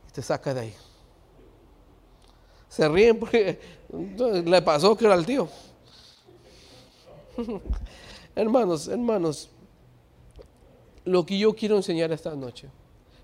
y 0.08 0.12
te 0.12 0.22
saca 0.22 0.54
de 0.54 0.62
ahí. 0.62 0.74
Se 2.70 2.88
ríen 2.88 3.20
porque 3.20 3.60
le 4.46 4.62
pasó 4.62 4.96
que 4.96 5.06
era 5.06 5.16
el 5.16 5.26
tío. 5.26 5.48
hermanos, 8.36 8.88
hermanos, 8.88 9.50
lo 11.06 11.26
que 11.26 11.38
yo 11.38 11.54
quiero 11.54 11.78
enseñar 11.78 12.12
esta 12.12 12.36
noche. 12.36 12.70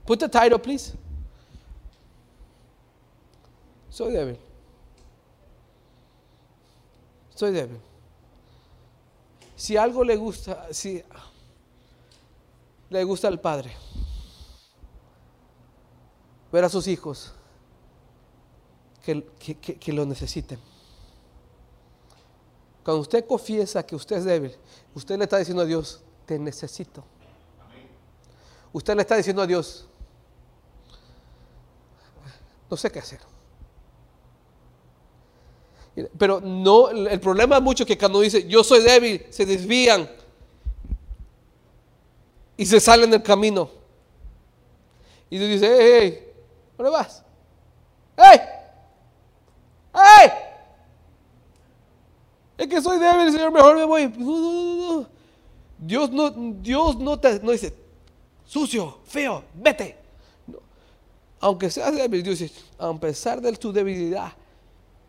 Put 0.05 0.19
the 0.19 0.29
title, 0.29 0.57
please. 0.57 0.93
Soy 3.89 4.13
débil. 4.13 4.39
Soy 7.35 7.51
débil. 7.51 7.79
Si 9.55 9.75
algo 9.77 10.03
le 10.03 10.15
gusta, 10.15 10.71
si 10.71 11.03
le 12.89 13.03
gusta 13.03 13.27
al 13.27 13.39
padre, 13.39 13.71
ver 16.51 16.63
a 16.63 16.69
sus 16.69 16.87
hijos 16.87 17.33
que, 19.03 19.23
que 19.57 19.93
lo 19.93 20.05
necesiten. 20.05 20.59
Cuando 22.83 23.01
usted 23.01 23.25
confiesa 23.27 23.85
que 23.85 23.95
usted 23.95 24.17
es 24.17 24.25
débil, 24.25 24.55
usted 24.95 25.17
le 25.17 25.25
está 25.25 25.37
diciendo 25.37 25.63
a 25.63 25.65
Dios, 25.65 26.01
te 26.25 26.39
necesito. 26.39 27.03
Usted 28.71 28.95
le 28.95 29.01
está 29.01 29.15
diciendo 29.15 29.41
a 29.41 29.47
Dios, 29.47 29.87
no 32.69 32.77
sé 32.77 32.91
qué 32.91 32.99
hacer. 32.99 33.19
Pero 36.17 36.39
no, 36.41 36.89
el 36.89 37.19
problema 37.19 37.57
es 37.57 37.61
mucho 37.61 37.85
que 37.85 37.97
cuando 37.97 38.21
dice 38.21 38.47
yo 38.47 38.63
soy 38.63 38.81
débil, 38.81 39.25
se 39.29 39.45
desvían 39.45 40.09
y 42.57 42.65
se 42.65 42.79
salen 42.79 43.11
del 43.11 43.23
camino. 43.23 43.69
Y 45.29 45.37
Dios 45.37 45.49
dice, 45.49 45.77
hey, 45.79 45.99
hey, 46.01 46.33
¿dónde 46.77 46.91
vas? 46.91 47.23
¡Hey! 48.17 48.39
¡Hey! 49.93 50.29
Es 52.57 52.67
que 52.67 52.81
soy 52.81 52.99
débil, 52.99 53.31
Señor, 53.31 53.51
mejor 53.51 53.77
me 53.77 53.85
voy. 53.85 55.07
Dios 55.77 56.11
no, 56.11 56.29
Dios 56.29 56.97
no 56.97 57.17
te 57.17 57.39
no 57.39 57.51
dice, 57.51 57.73
sucio, 58.45 58.99
feo, 59.05 59.43
vete. 59.53 59.97
Aunque 61.39 61.69
seas 61.69 61.95
débil, 61.95 62.21
Dios 62.21 62.39
dice, 62.39 62.61
a 62.77 62.93
pesar 62.95 63.39
de 63.39 63.53
tu 63.53 63.71
debilidad, 63.71 64.33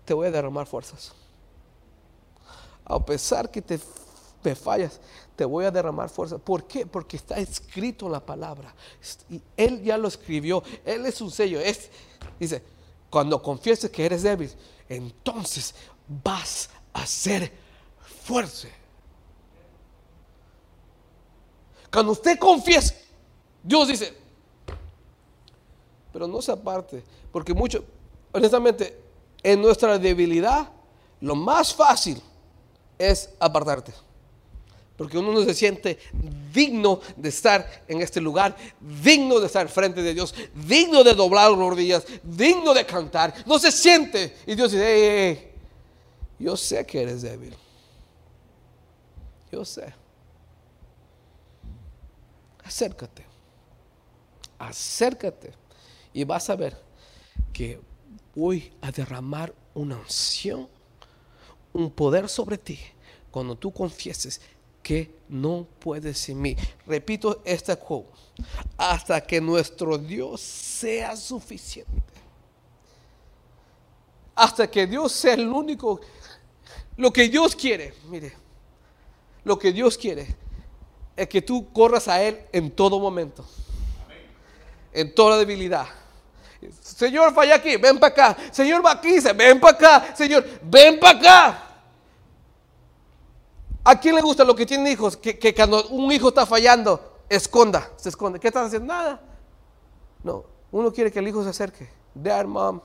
te 0.05 0.15
voy 0.15 0.29
a 0.29 0.31
derramar 0.31 0.67
fuerzas. 0.67 1.13
A 2.85 3.05
pesar 3.05 3.51
que 3.51 3.63
te, 3.63 3.79
fallas, 4.55 5.01
te 5.37 5.45
voy 5.45 5.65
a 5.65 5.71
derramar 5.71 6.09
fuerzas. 6.09 6.41
¿Por 6.41 6.65
qué? 6.65 6.87
Porque 6.87 7.17
está 7.17 7.39
escrito 7.39 8.07
en 8.07 8.13
la 8.13 8.25
palabra. 8.25 8.75
Y 9.29 9.41
Él 9.57 9.83
ya 9.83 9.97
lo 9.97 10.09
escribió. 10.09 10.63
Él 10.85 11.07
es 11.07 11.21
un 11.21 11.31
sello. 11.31 11.61
Es, 11.61 11.91
dice, 12.39 12.63
cuando 13.09 13.41
confieses 13.43 13.91
que 13.91 14.05
eres 14.05 14.23
débil, 14.23 14.51
entonces 14.89 15.75
vas 16.09 16.71
a 16.93 17.07
ser 17.07 17.53
fuerte. 18.25 18.73
Cuando 21.93 22.13
usted 22.13 22.39
confiese, 22.39 22.97
Dios 23.63 23.89
dice, 23.89 24.15
pero 26.13 26.27
no 26.27 26.41
se 26.41 26.53
aparte, 26.53 27.03
porque 27.33 27.55
mucho, 27.55 27.85
honestamente, 28.33 29.10
en 29.43 29.61
nuestra 29.61 29.99
debilidad, 29.99 30.71
lo 31.21 31.35
más 31.35 31.75
fácil 31.75 32.21
es 32.99 33.31
apartarte. 33.39 33.93
Porque 34.97 35.17
uno 35.17 35.33
no 35.33 35.43
se 35.43 35.55
siente 35.55 35.99
digno 36.53 37.01
de 37.17 37.31
estar 37.31 37.85
en 37.89 38.03
este 38.03 38.21
lugar, 38.21 38.55
digno 39.03 39.41
de 39.41 39.47
estar 39.47 39.67
frente 39.71 40.03
de 40.03 40.13
Dios, 40.13 40.35
digno 40.55 41.03
de 41.03 41.15
doblar 41.15 41.51
las 41.51 41.59
rodillas, 41.59 42.05
digno 42.23 42.75
de 42.75 42.85
cantar. 42.85 43.33
No 43.47 43.59
se 43.59 43.73
siente. 43.73 44.37
Y 44.47 44.55
Dios 44.55 44.73
dice, 44.73 45.53
yo 46.39 46.55
sé 46.55 46.85
que 46.85 47.01
eres 47.01 47.23
débil. 47.23 47.57
Yo 49.51 49.65
sé. 49.65 49.93
Acércate. 52.63 53.25
Acércate. 54.59 55.53
Y 56.13 56.25
vas 56.25 56.51
a 56.51 56.57
ver 56.57 56.77
que 57.55 57.81
voy 58.35 58.73
a 58.81 58.91
derramar 58.91 59.55
una 59.75 59.97
unción, 59.97 60.69
un 61.73 61.91
poder 61.91 62.29
sobre 62.29 62.59
ti 62.59 62.79
cuando 63.31 63.57
tú 63.57 63.73
confieses 63.73 64.41
que 64.83 65.15
no 65.29 65.67
puedes 65.79 66.19
sin 66.19 66.41
mí. 66.41 66.57
Repito 66.87 67.43
esta 67.45 67.77
quote, 67.77 68.09
hasta 68.77 69.21
que 69.21 69.41
nuestro 69.41 69.99
Dios 69.99 70.41
sea 70.41 71.17
suficiente. 71.17 71.93
Hasta 74.35 74.71
que 74.71 74.87
Dios 74.87 75.13
sea 75.13 75.35
el 75.35 75.49
único, 75.49 76.01
lo 76.97 77.13
que 77.13 77.29
Dios 77.29 77.55
quiere, 77.55 77.95
mire, 78.09 78.33
lo 79.45 79.59
que 79.59 79.73
Dios 79.73 79.99
quiere 79.99 80.35
es 81.15 81.29
que 81.29 81.43
tú 81.43 81.71
corras 81.73 82.09
a 82.09 82.23
Él 82.23 82.41
en 82.53 82.71
todo 82.71 82.99
momento, 82.99 83.45
en 84.93 85.15
toda 85.15 85.39
debilidad 85.39 86.00
Señor, 86.81 87.33
falla 87.33 87.57
aquí, 87.57 87.77
ven 87.77 87.99
para 87.99 88.13
acá. 88.13 88.37
Señor, 88.53 88.85
va 88.85 88.93
aquí, 88.93 89.19
ven 89.35 89.61
para 89.61 89.77
acá. 89.77 90.17
Señor, 90.17 90.45
ven 90.63 91.01
para 91.01 91.19
acá. 91.19 91.63
¿A 93.83 93.99
quién 93.99 94.15
le 94.15 94.21
gusta 94.21 94.45
lo 94.45 94.55
que 94.55 94.67
tienen 94.67 94.87
hijos? 94.87 95.17
Que, 95.17 95.55
cuando 95.55 95.89
un 95.89 96.13
hijo 96.13 96.29
está 96.29 96.45
fallando, 96.45 97.23
esconda, 97.29 97.91
se 97.97 98.11
esconde. 98.11 98.39
¿Qué 98.39 98.49
estás 98.49 98.67
haciendo? 98.67 98.93
Nada. 98.93 99.21
No, 100.23 100.45
uno 100.71 100.93
quiere 100.93 101.11
que 101.11 101.19
el 101.19 101.29
hijo 101.29 101.43
se 101.43 101.51
acerque. 101.51 101.89
Dad, 102.15 102.45
mom. 102.45 102.81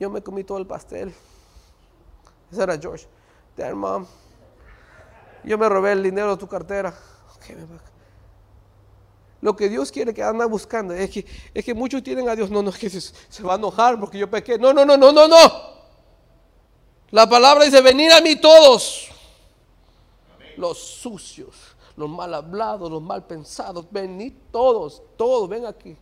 Yo 0.00 0.10
me 0.10 0.22
comí 0.22 0.42
todo 0.42 0.58
el 0.58 0.66
pastel. 0.66 1.14
Ese 2.50 2.62
era 2.62 2.76
George. 2.76 3.06
Dad, 3.56 3.74
mom. 3.74 4.06
Yo 5.44 5.56
me 5.56 5.68
robé 5.68 5.92
el 5.92 6.02
dinero 6.02 6.32
de 6.32 6.36
tu 6.36 6.48
cartera. 6.48 6.92
Okay, 7.36 7.56
lo 9.44 9.54
que 9.54 9.68
Dios 9.68 9.92
quiere 9.92 10.14
que 10.14 10.22
anda 10.22 10.46
buscando 10.46 10.94
es 10.94 11.10
que, 11.10 11.26
es 11.52 11.62
que 11.62 11.74
muchos 11.74 12.02
tienen 12.02 12.30
a 12.30 12.34
Dios, 12.34 12.48
no, 12.48 12.62
no, 12.62 12.70
es 12.70 12.78
que 12.78 12.88
se, 12.88 13.42
va 13.42 13.52
a 13.52 13.56
enojar 13.56 14.00
porque 14.00 14.16
yo 14.16 14.30
pequé. 14.30 14.58
No, 14.58 14.72
no, 14.72 14.86
no, 14.86 14.96
no, 14.96 15.12
no, 15.12 15.28
no. 15.28 15.52
La 17.10 17.28
palabra 17.28 17.66
dice, 17.66 17.82
venid 17.82 18.10
a 18.10 18.22
mí 18.22 18.36
todos. 18.36 19.08
Los 20.56 20.78
sucios, 20.78 21.76
los 21.94 22.08
mal 22.08 22.32
hablados, 22.32 22.90
los 22.90 23.02
mal 23.02 23.26
pensados, 23.26 23.84
venid 23.90 24.32
todos, 24.50 25.02
todos, 25.14 25.46
ven 25.46 25.66
aquí. 25.66 25.94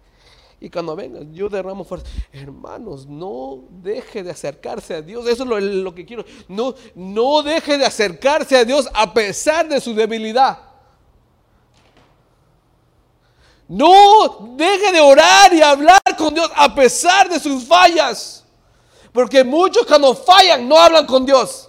Y 0.61 0.71
cuando 0.71 0.95
vengan, 0.95 1.35
yo 1.35 1.49
derramo 1.49 1.83
fuerza. 1.83 2.07
Hermanos, 2.31 3.09
no 3.09 3.65
deje 3.71 4.23
de 4.23 4.31
acercarse 4.31 4.95
a 4.95 5.03
Dios. 5.03 5.27
Eso 5.27 5.43
es 5.43 5.49
lo, 5.49 5.59
lo, 5.59 5.93
que 5.93 6.07
quiero. 6.07 6.25
No, 6.47 6.77
no 6.95 7.43
deje 7.43 7.77
de 7.77 7.87
acercarse 7.87 8.57
a 8.57 8.65
Dios 8.65 8.89
a 8.95 9.13
pesar 9.13 9.69
de 9.69 9.81
su 9.81 9.95
debilidad. 9.95 10.72
No 13.69 14.55
deje 14.57 14.93
de 14.93 15.01
orar 15.01 15.53
y 15.53 15.63
hablar 15.63 16.03
con 16.17 16.35
Dios 16.35 16.51
a 16.55 16.75
pesar 16.75 17.29
de 17.29 17.41
sus 17.41 17.65
fallas. 17.65 18.45
Porque 19.13 19.45
muchos 19.45 19.87
cuando 19.87 20.15
fallan 20.15 20.69
no 20.69 20.77
hablan 20.79 21.07
con 21.07 21.25
Dios. 21.25 21.69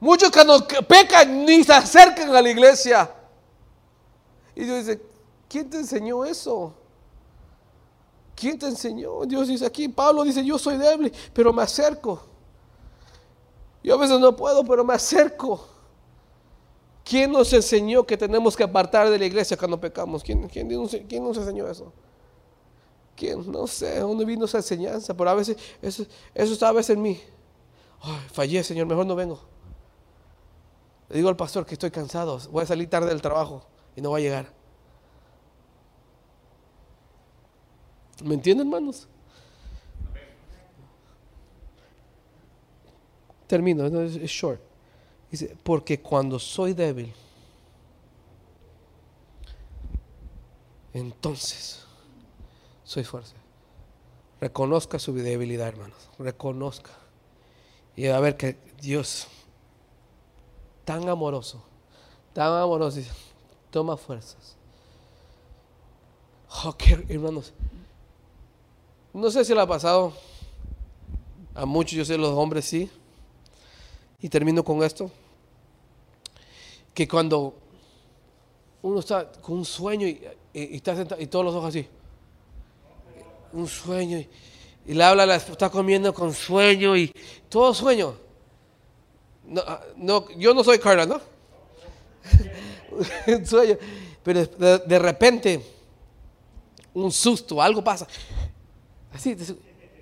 Muchos 0.00 0.30
cuando 0.30 0.66
pecan 0.66 1.44
ni 1.44 1.62
se 1.62 1.72
acercan 1.72 2.34
a 2.34 2.40
la 2.40 2.48
iglesia. 2.48 3.10
Y 4.54 4.64
Dios 4.64 4.86
dice, 4.86 5.02
¿quién 5.48 5.68
te 5.68 5.76
enseñó 5.78 6.24
eso? 6.24 6.74
¿Quién 8.34 8.58
te 8.58 8.66
enseñó? 8.66 9.26
Dios 9.26 9.48
dice 9.48 9.66
aquí, 9.66 9.88
Pablo 9.88 10.24
dice, 10.24 10.42
yo 10.42 10.58
soy 10.58 10.78
débil, 10.78 11.12
pero 11.34 11.52
me 11.52 11.62
acerco. 11.62 12.22
Yo 13.82 13.94
a 13.94 13.98
veces 13.98 14.18
no 14.18 14.34
puedo, 14.34 14.64
pero 14.64 14.84
me 14.84 14.94
acerco. 14.94 15.66
¿Quién 17.04 17.32
nos 17.32 17.52
enseñó 17.52 18.04
que 18.04 18.16
tenemos 18.16 18.56
que 18.56 18.62
apartar 18.62 19.08
de 19.10 19.18
la 19.18 19.24
iglesia 19.24 19.56
cuando 19.56 19.80
pecamos? 19.80 20.22
¿Quién, 20.22 20.48
quién, 20.48 20.68
nos 20.68 21.36
enseñó 21.36 21.68
eso? 21.68 21.92
¿Quién? 23.16 23.50
No 23.50 23.66
sé, 23.66 24.00
¿dónde 24.00 24.24
vino 24.24 24.44
esa 24.44 24.58
enseñanza? 24.58 25.14
Pero 25.16 25.30
a 25.30 25.34
veces, 25.34 25.56
eso, 25.82 26.04
eso 26.34 26.52
está 26.52 26.68
a 26.68 26.72
veces 26.72 26.96
en 26.96 27.02
mí. 27.02 27.20
Ay, 28.00 28.26
fallé, 28.32 28.62
Señor, 28.62 28.86
mejor 28.86 29.06
no 29.06 29.14
vengo. 29.14 29.40
Le 31.08 31.16
digo 31.16 31.28
al 31.28 31.36
pastor 31.36 31.66
que 31.66 31.74
estoy 31.74 31.90
cansado, 31.90 32.38
voy 32.50 32.62
a 32.62 32.66
salir 32.66 32.88
tarde 32.88 33.08
del 33.08 33.20
trabajo 33.20 33.66
y 33.96 34.00
no 34.00 34.10
voy 34.10 34.22
a 34.22 34.24
llegar. 34.24 34.52
¿Me 38.22 38.34
entienden, 38.34 38.66
hermanos? 38.66 39.08
Termino, 43.46 43.84
es 43.86 44.30
short. 44.30 44.69
Dice, 45.30 45.56
porque 45.62 46.00
cuando 46.00 46.38
soy 46.38 46.72
débil, 46.72 47.12
entonces 50.92 51.84
soy 52.84 53.04
fuerte. 53.04 53.30
Reconozca 54.40 54.98
su 54.98 55.14
debilidad, 55.14 55.68
hermanos. 55.68 56.08
Reconozca. 56.18 56.90
Y 57.94 58.06
a 58.06 58.18
ver 58.18 58.36
que 58.36 58.56
Dios, 58.80 59.28
tan 60.84 61.08
amoroso, 61.08 61.62
tan 62.32 62.52
amoroso, 62.52 62.96
dice, 62.96 63.12
toma 63.70 63.96
fuerzas. 63.96 64.56
Oh, 66.64 66.72
qué, 66.76 67.04
hermanos. 67.08 67.52
No 69.12 69.30
sé 69.30 69.44
si 69.44 69.54
le 69.54 69.60
ha 69.60 69.66
pasado. 69.66 70.12
A 71.54 71.66
muchos, 71.66 71.92
yo 71.92 72.04
sé, 72.04 72.16
los 72.16 72.30
hombres 72.30 72.64
sí. 72.64 72.90
Y 74.22 74.28
termino 74.28 74.64
con 74.64 74.82
esto. 74.82 75.10
Que 76.94 77.06
cuando 77.08 77.54
uno 78.82 79.00
está 79.00 79.30
con 79.32 79.58
un 79.58 79.64
sueño 79.64 80.06
y, 80.06 80.20
está 80.52 80.96
sentado 80.96 81.20
y 81.20 81.26
todos 81.26 81.44
los 81.44 81.54
ojos 81.54 81.68
así. 81.68 81.86
Un 83.52 83.66
sueño 83.66 84.18
y, 84.18 84.94
le 84.94 85.04
habla, 85.04 85.26
la, 85.26 85.36
está 85.36 85.70
comiendo 85.70 86.12
con 86.12 86.34
sueño 86.34 86.96
y 86.96 87.14
todo 87.48 87.74
sueño. 87.74 88.16
No, 89.46 89.62
ah, 89.66 89.80
no 89.96 90.28
yo 90.30 90.54
no 90.54 90.64
soy 90.64 90.78
Carla, 90.78 91.06
¿no? 91.06 91.20
sueño. 93.46 93.76
Pero 94.22 94.46
de, 94.46 94.98
repente, 94.98 95.64
un 96.94 97.10
susto, 97.10 97.60
algo 97.60 97.82
pasa. 97.82 98.06
Así, 99.12 99.36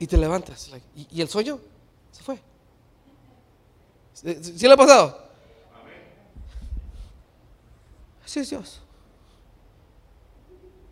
y 0.01 0.07
te 0.07 0.17
levantas. 0.17 0.71
y, 0.95 1.21
el 1.21 1.29
sueño 1.29 1.61
se 2.11 2.23
fue. 2.23 2.39
¿Sí 4.23 4.67
le 4.67 4.73
ha 4.73 4.77
pasado? 4.77 5.29
Así 8.25 8.41
es 8.41 8.51
Dios. 8.51 8.81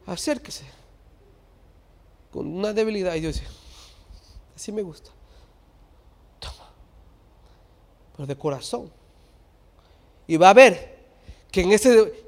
Acérquese. 0.07 0.65
Con 2.31 2.47
una 2.47 2.73
debilidad. 2.73 3.15
Y 3.15 3.21
Dios 3.21 3.35
dice, 3.35 3.47
así 4.55 4.73
me 4.73 4.83
gusta. 4.83 5.11
Toma. 6.39 6.71
Pero 8.17 8.27
de 8.27 8.37
corazón. 8.37 8.91
Y 10.27 10.37
va 10.37 10.51
a 10.51 10.55
ver 10.55 10.97
que 11.51 11.63
en 11.63 11.73
ese... 11.73 12.25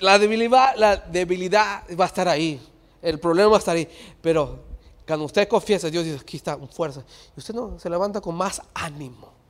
La 0.00 0.18
debilidad, 0.18 0.74
la 0.76 0.96
debilidad 0.96 1.84
va 1.98 2.04
a 2.04 2.08
estar 2.08 2.28
ahí. 2.28 2.60
El 3.00 3.18
problema 3.18 3.50
va 3.50 3.56
a 3.56 3.58
estar 3.58 3.76
ahí. 3.76 3.88
Pero 4.20 4.64
cuando 5.06 5.24
usted 5.26 5.48
confiesa, 5.48 5.88
Dios 5.88 6.04
dice, 6.04 6.18
aquí 6.20 6.36
está, 6.36 6.56
con 6.56 6.68
fuerza. 6.68 7.04
Y 7.36 7.40
usted 7.40 7.54
no, 7.54 7.78
se 7.78 7.88
levanta 7.88 8.20
con 8.20 8.34
más 8.34 8.60
ánimo. 8.74 9.41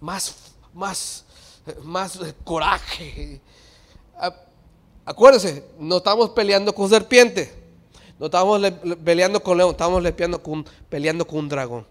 Más, 0.00 0.34
más, 0.72 1.24
más 1.82 2.18
coraje 2.44 3.40
Acuérdense, 5.04 5.64
no 5.78 5.96
estamos 5.96 6.30
peleando 6.30 6.74
con 6.74 6.88
serpiente, 6.88 7.52
no 8.18 8.26
estamos 8.26 8.60
peleando 9.02 9.42
con 9.42 9.58
león, 9.58 9.70
estamos 9.70 10.02
peleando 10.02 10.42
con, 10.42 10.64
peleando 10.88 11.26
con 11.26 11.38
un 11.40 11.48
dragón. 11.48 11.86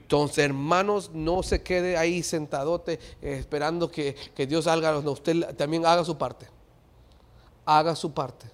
Entonces, 0.00 0.38
hermanos, 0.38 1.10
no 1.12 1.42
se 1.42 1.62
quede 1.62 1.98
ahí 1.98 2.22
sentadote 2.22 2.94
eh, 3.20 3.36
esperando 3.38 3.90
que, 3.90 4.16
Dios 4.48 4.66
haga, 4.66 5.00
no, 5.02 5.12
usted 5.12 5.54
también 5.54 5.84
haga 5.84 6.04
su 6.04 6.16
parte. 6.16 6.48
Haga 7.66 7.94
su 7.94 8.12
parte. 8.12 8.46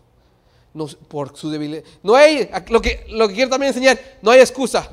Por 1.08 1.36
su 1.36 1.48
debilidad. 1.48 1.84
No 2.02 2.16
hay, 2.16 2.50
lo 2.68 2.82
que, 2.82 3.06
lo 3.08 3.28
que 3.28 3.34
quiero 3.34 3.50
también 3.50 3.68
enseñar, 3.68 3.98
no 4.20 4.32
hay 4.32 4.40
excusa. 4.40 4.90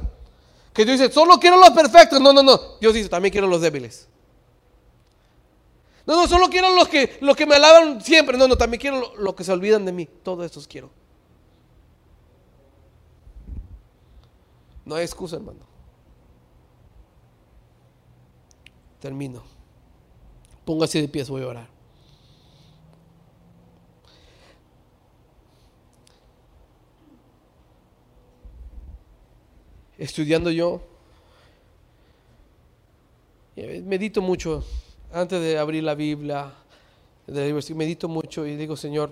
Que 0.73 0.85
Dios 0.85 0.99
dice, 0.99 1.11
solo 1.11 1.37
quiero 1.39 1.57
los 1.57 1.71
perfectos. 1.71 2.19
No, 2.21 2.31
no, 2.31 2.41
no. 2.41 2.59
Dios 2.79 2.93
dice, 2.93 3.09
también 3.09 3.31
quiero 3.31 3.47
los 3.47 3.61
débiles. 3.61 4.07
No, 6.05 6.15
no, 6.15 6.27
solo 6.27 6.49
quiero 6.49 6.73
los 6.73 6.87
que, 6.87 7.17
los 7.21 7.35
que 7.35 7.45
me 7.45 7.55
alaban 7.55 8.01
siempre. 8.01 8.37
No, 8.37 8.47
no, 8.47 8.57
también 8.57 8.79
quiero 8.79 8.99
los 8.99 9.15
lo 9.17 9.35
que 9.35 9.43
se 9.43 9.51
olvidan 9.51 9.85
de 9.85 9.91
mí. 9.91 10.07
Todos 10.23 10.45
estos 10.45 10.67
quiero. 10.67 10.89
No 14.85 14.95
hay 14.95 15.03
excusa, 15.03 15.35
hermano. 15.35 15.59
Termino. 18.99 19.43
Póngase 20.65 21.01
de 21.01 21.07
pies, 21.07 21.29
voy 21.29 21.43
a 21.43 21.47
orar. 21.47 21.80
Estudiando 30.01 30.49
yo, 30.49 30.81
medito 33.83 34.19
mucho 34.19 34.63
antes 35.13 35.39
de 35.39 35.59
abrir 35.59 35.83
la 35.83 35.93
Biblia, 35.93 36.51
medito 37.27 38.09
mucho 38.09 38.47
y 38.47 38.55
digo, 38.55 38.75
Señor, 38.75 39.11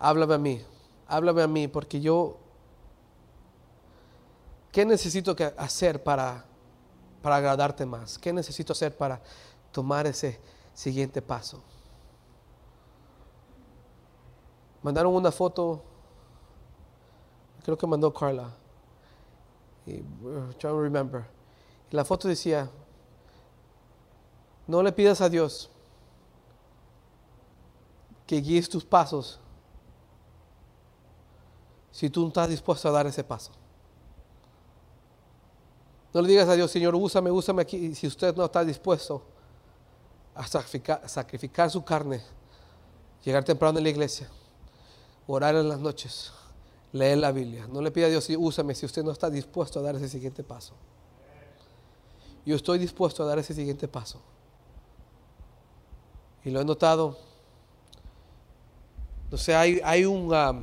háblame 0.00 0.34
a 0.34 0.38
mí, 0.38 0.60
háblame 1.06 1.42
a 1.42 1.46
mí, 1.46 1.68
porque 1.68 2.00
yo, 2.00 2.36
¿qué 4.72 4.84
necesito 4.84 5.36
hacer 5.56 6.02
para, 6.02 6.44
para 7.22 7.36
agradarte 7.36 7.86
más? 7.86 8.18
¿Qué 8.18 8.32
necesito 8.32 8.72
hacer 8.72 8.96
para 8.96 9.22
tomar 9.70 10.08
ese 10.08 10.40
siguiente 10.74 11.22
paso? 11.22 11.62
Mandaron 14.82 15.14
una 15.14 15.30
foto, 15.30 15.80
creo 17.62 17.78
que 17.78 17.86
mandó 17.86 18.12
Carla, 18.12 18.65
y, 19.86 20.00
uh, 20.22 20.80
remember. 20.80 21.24
la 21.90 22.04
foto 22.04 22.28
decía, 22.28 22.68
no 24.66 24.82
le 24.82 24.92
pidas 24.92 25.20
a 25.20 25.28
Dios 25.28 25.70
que 28.26 28.40
guíes 28.40 28.68
tus 28.68 28.84
pasos 28.84 29.38
si 31.92 32.10
tú 32.10 32.22
no 32.22 32.28
estás 32.28 32.48
dispuesto 32.48 32.88
a 32.88 32.92
dar 32.92 33.06
ese 33.06 33.24
paso. 33.24 33.52
No 36.12 36.20
le 36.20 36.28
digas 36.28 36.48
a 36.48 36.54
Dios, 36.54 36.70
Señor, 36.70 36.94
úsame, 36.94 37.30
úsame 37.30 37.62
aquí, 37.62 37.94
si 37.94 38.06
usted 38.06 38.34
no 38.34 38.44
está 38.44 38.64
dispuesto 38.64 39.22
a 40.34 40.46
sacrificar, 40.46 41.70
su 41.70 41.84
carne, 41.84 42.22
llegar 43.24 43.44
temprano 43.44 43.78
a 43.78 43.82
la 43.82 43.88
iglesia, 43.88 44.28
orar 45.26 45.54
en 45.54 45.68
las 45.68 45.78
noches, 45.78 46.32
leer 46.92 47.18
la 47.18 47.32
Biblia. 47.32 47.66
No 47.66 47.80
le 47.80 47.90
pida 47.90 48.06
a 48.06 48.08
Dios, 48.08 48.28
úsame, 48.38 48.74
si 48.74 48.86
usted 48.86 49.02
no 49.02 49.10
está 49.10 49.30
dispuesto 49.30 49.78
a 49.78 49.82
dar 49.82 49.96
ese 49.96 50.08
siguiente 50.08 50.42
paso. 50.42 50.74
Yo 52.44 52.54
estoy 52.54 52.78
dispuesto 52.78 53.24
a 53.24 53.26
dar 53.26 53.38
ese 53.38 53.54
siguiente 53.54 53.88
paso. 53.88 54.20
Y 56.44 56.50
lo 56.50 56.60
he 56.60 56.64
notado. 56.64 57.18
No 59.30 59.36
sé, 59.36 59.54
hay, 59.54 59.80
hay 59.82 60.04
un, 60.04 60.32
um, 60.32 60.62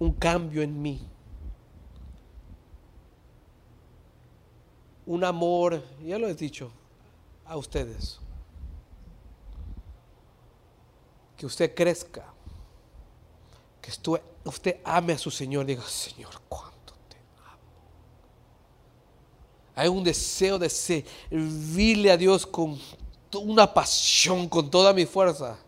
un 0.00 0.12
cambio 0.12 0.62
en 0.62 0.82
mí. 0.82 1.00
Un 5.06 5.22
amor, 5.22 5.82
ya 6.04 6.18
lo 6.18 6.28
he 6.28 6.34
dicho 6.34 6.72
a 7.46 7.56
ustedes. 7.56 8.18
Que 11.36 11.46
usted 11.46 11.72
crezca. 11.72 12.24
Que 13.80 13.90
usted, 13.90 14.20
usted 14.48 14.76
ame 14.84 15.12
a 15.12 15.18
su 15.18 15.30
Señor. 15.30 15.66
Diga, 15.66 15.82
Señor, 15.82 16.32
cuánto 16.48 16.94
te 17.08 17.16
amo. 17.46 17.58
Hay 19.74 19.88
un 19.88 20.02
deseo 20.02 20.58
de 20.58 20.68
servirle 20.68 22.10
a 22.10 22.16
Dios 22.16 22.46
con 22.46 22.78
una 23.42 23.72
pasión 23.72 24.48
con 24.48 24.70
toda 24.70 24.92
mi 24.92 25.06
fuerza. 25.06 25.58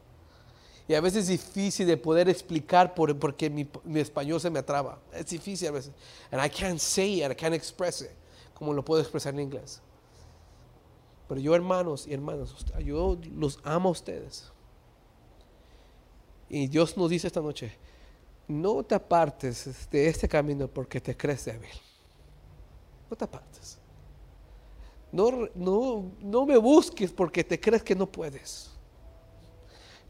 Y 0.89 0.95
a 0.95 1.01
veces 1.01 1.29
es 1.29 1.29
difícil 1.29 1.87
de 1.87 1.97
poder 1.97 2.29
explicar 2.29 2.95
por, 2.95 3.17
porque 3.17 3.49
mi, 3.49 3.69
español 3.95 4.41
se 4.41 4.51
me 4.51 4.59
atraba. 4.59 4.99
Es 5.13 5.27
difícil 5.27 5.69
a 5.69 5.71
veces. 5.71 5.93
And 6.33 6.45
I 6.45 6.49
can't 6.49 6.81
say 6.81 7.23
it, 7.23 7.31
I 7.31 7.35
can't 7.35 7.55
express 7.55 8.03
it 8.03 8.11
como 8.61 8.75
lo 8.75 8.85
puedo 8.85 9.01
expresar 9.01 9.33
en 9.33 9.41
inglés. 9.41 9.81
Pero 11.27 11.41
yo, 11.41 11.55
hermanos 11.55 12.07
y 12.07 12.13
hermanas, 12.13 12.55
yo 12.85 13.17
los 13.35 13.59
amo 13.63 13.89
a 13.89 13.93
ustedes. 13.93 14.53
Y 16.49 16.67
Dios 16.67 16.95
nos 16.97 17.09
dice 17.09 17.29
esta 17.29 17.41
noche, 17.41 17.73
no 18.51 18.83
te 18.83 18.95
apartes 18.95 19.89
de 19.91 20.09
este 20.09 20.29
camino 20.29 20.69
porque 20.69 21.01
te 21.01 21.17
crees 21.17 21.45
débil. 21.45 21.71
No 23.09 23.17
te 23.17 23.25
apartes. 23.25 23.79
No, 25.13 25.49
no, 25.55 26.13
no 26.21 26.47
me 26.47 26.57
busques 26.57 27.11
porque 27.13 27.43
te 27.43 27.59
crees 27.59 27.83
que 27.83 27.95
no 27.95 28.07
puedes. 28.07 28.71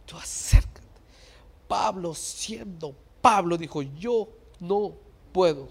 Tú 0.05 0.17
acércate. 0.17 0.89
Pablo, 1.69 2.15
siendo 2.15 2.95
Pablo, 3.21 3.57
dijo, 3.57 3.83
yo 3.83 4.29
no 4.59 4.95
puedo. 5.33 5.69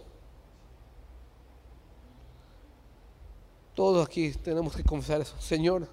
Todos 3.74 4.06
aquí 4.06 4.32
tenemos 4.32 4.76
que 4.76 4.84
confesar 4.84 5.22
eso. 5.22 5.40
Señor, 5.40 5.88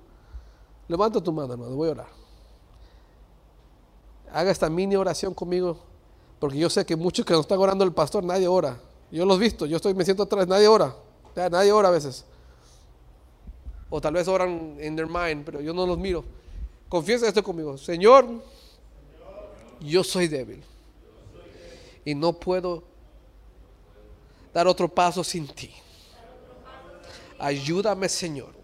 levanta 0.89 1.20
tu 1.20 1.33
mano, 1.33 1.53
hermano, 1.53 1.74
voy 1.74 1.89
a 1.89 1.93
orar. 1.93 2.09
Haga 4.33 4.51
esta 4.51 4.68
mini 4.68 4.97
oración 4.97 5.33
conmigo, 5.33 5.86
porque 6.39 6.59
yo 6.59 6.68
sé 6.68 6.84
que 6.84 6.97
muchos 6.97 7.24
que 7.24 7.32
nos 7.32 7.43
están 7.43 7.59
orando 7.59 7.84
el 7.84 7.93
pastor, 7.93 8.22
nadie 8.22 8.47
ora. 8.47 8.78
Yo 9.11 9.24
los 9.24 9.39
he 9.39 9.41
visto, 9.41 9.66
yo 9.66 9.76
estoy, 9.76 9.95
me 9.95 10.05
siento 10.05 10.24
atrás, 10.24 10.47
nadie 10.47 10.68
ora. 10.68 10.95
Nadie 11.34 11.72
ora 11.72 11.89
a 11.89 11.93
veces. 11.93 12.24
O 13.89 14.01
tal 14.01 14.14
vez 14.14 14.26
oran 14.26 14.76
en 14.78 14.97
their 14.97 15.07
mind, 15.07 15.45
pero 15.45 15.61
yo 15.61 15.72
no 15.72 15.87
los 15.87 15.99
miro. 15.99 16.24
Confiesa 16.89 17.28
esto 17.28 17.43
conmigo. 17.43 17.78
Señor, 17.78 18.26
yo 19.80 20.03
soy 20.03 20.28
débil. 20.28 20.62
Y 22.05 22.14
no 22.14 22.32
puedo 22.32 22.84
dar 24.53 24.66
otro 24.66 24.89
paso 24.89 25.22
sin 25.22 25.47
ti. 25.47 25.70
Ayúdame, 27.39 28.09
Señor, 28.09 28.55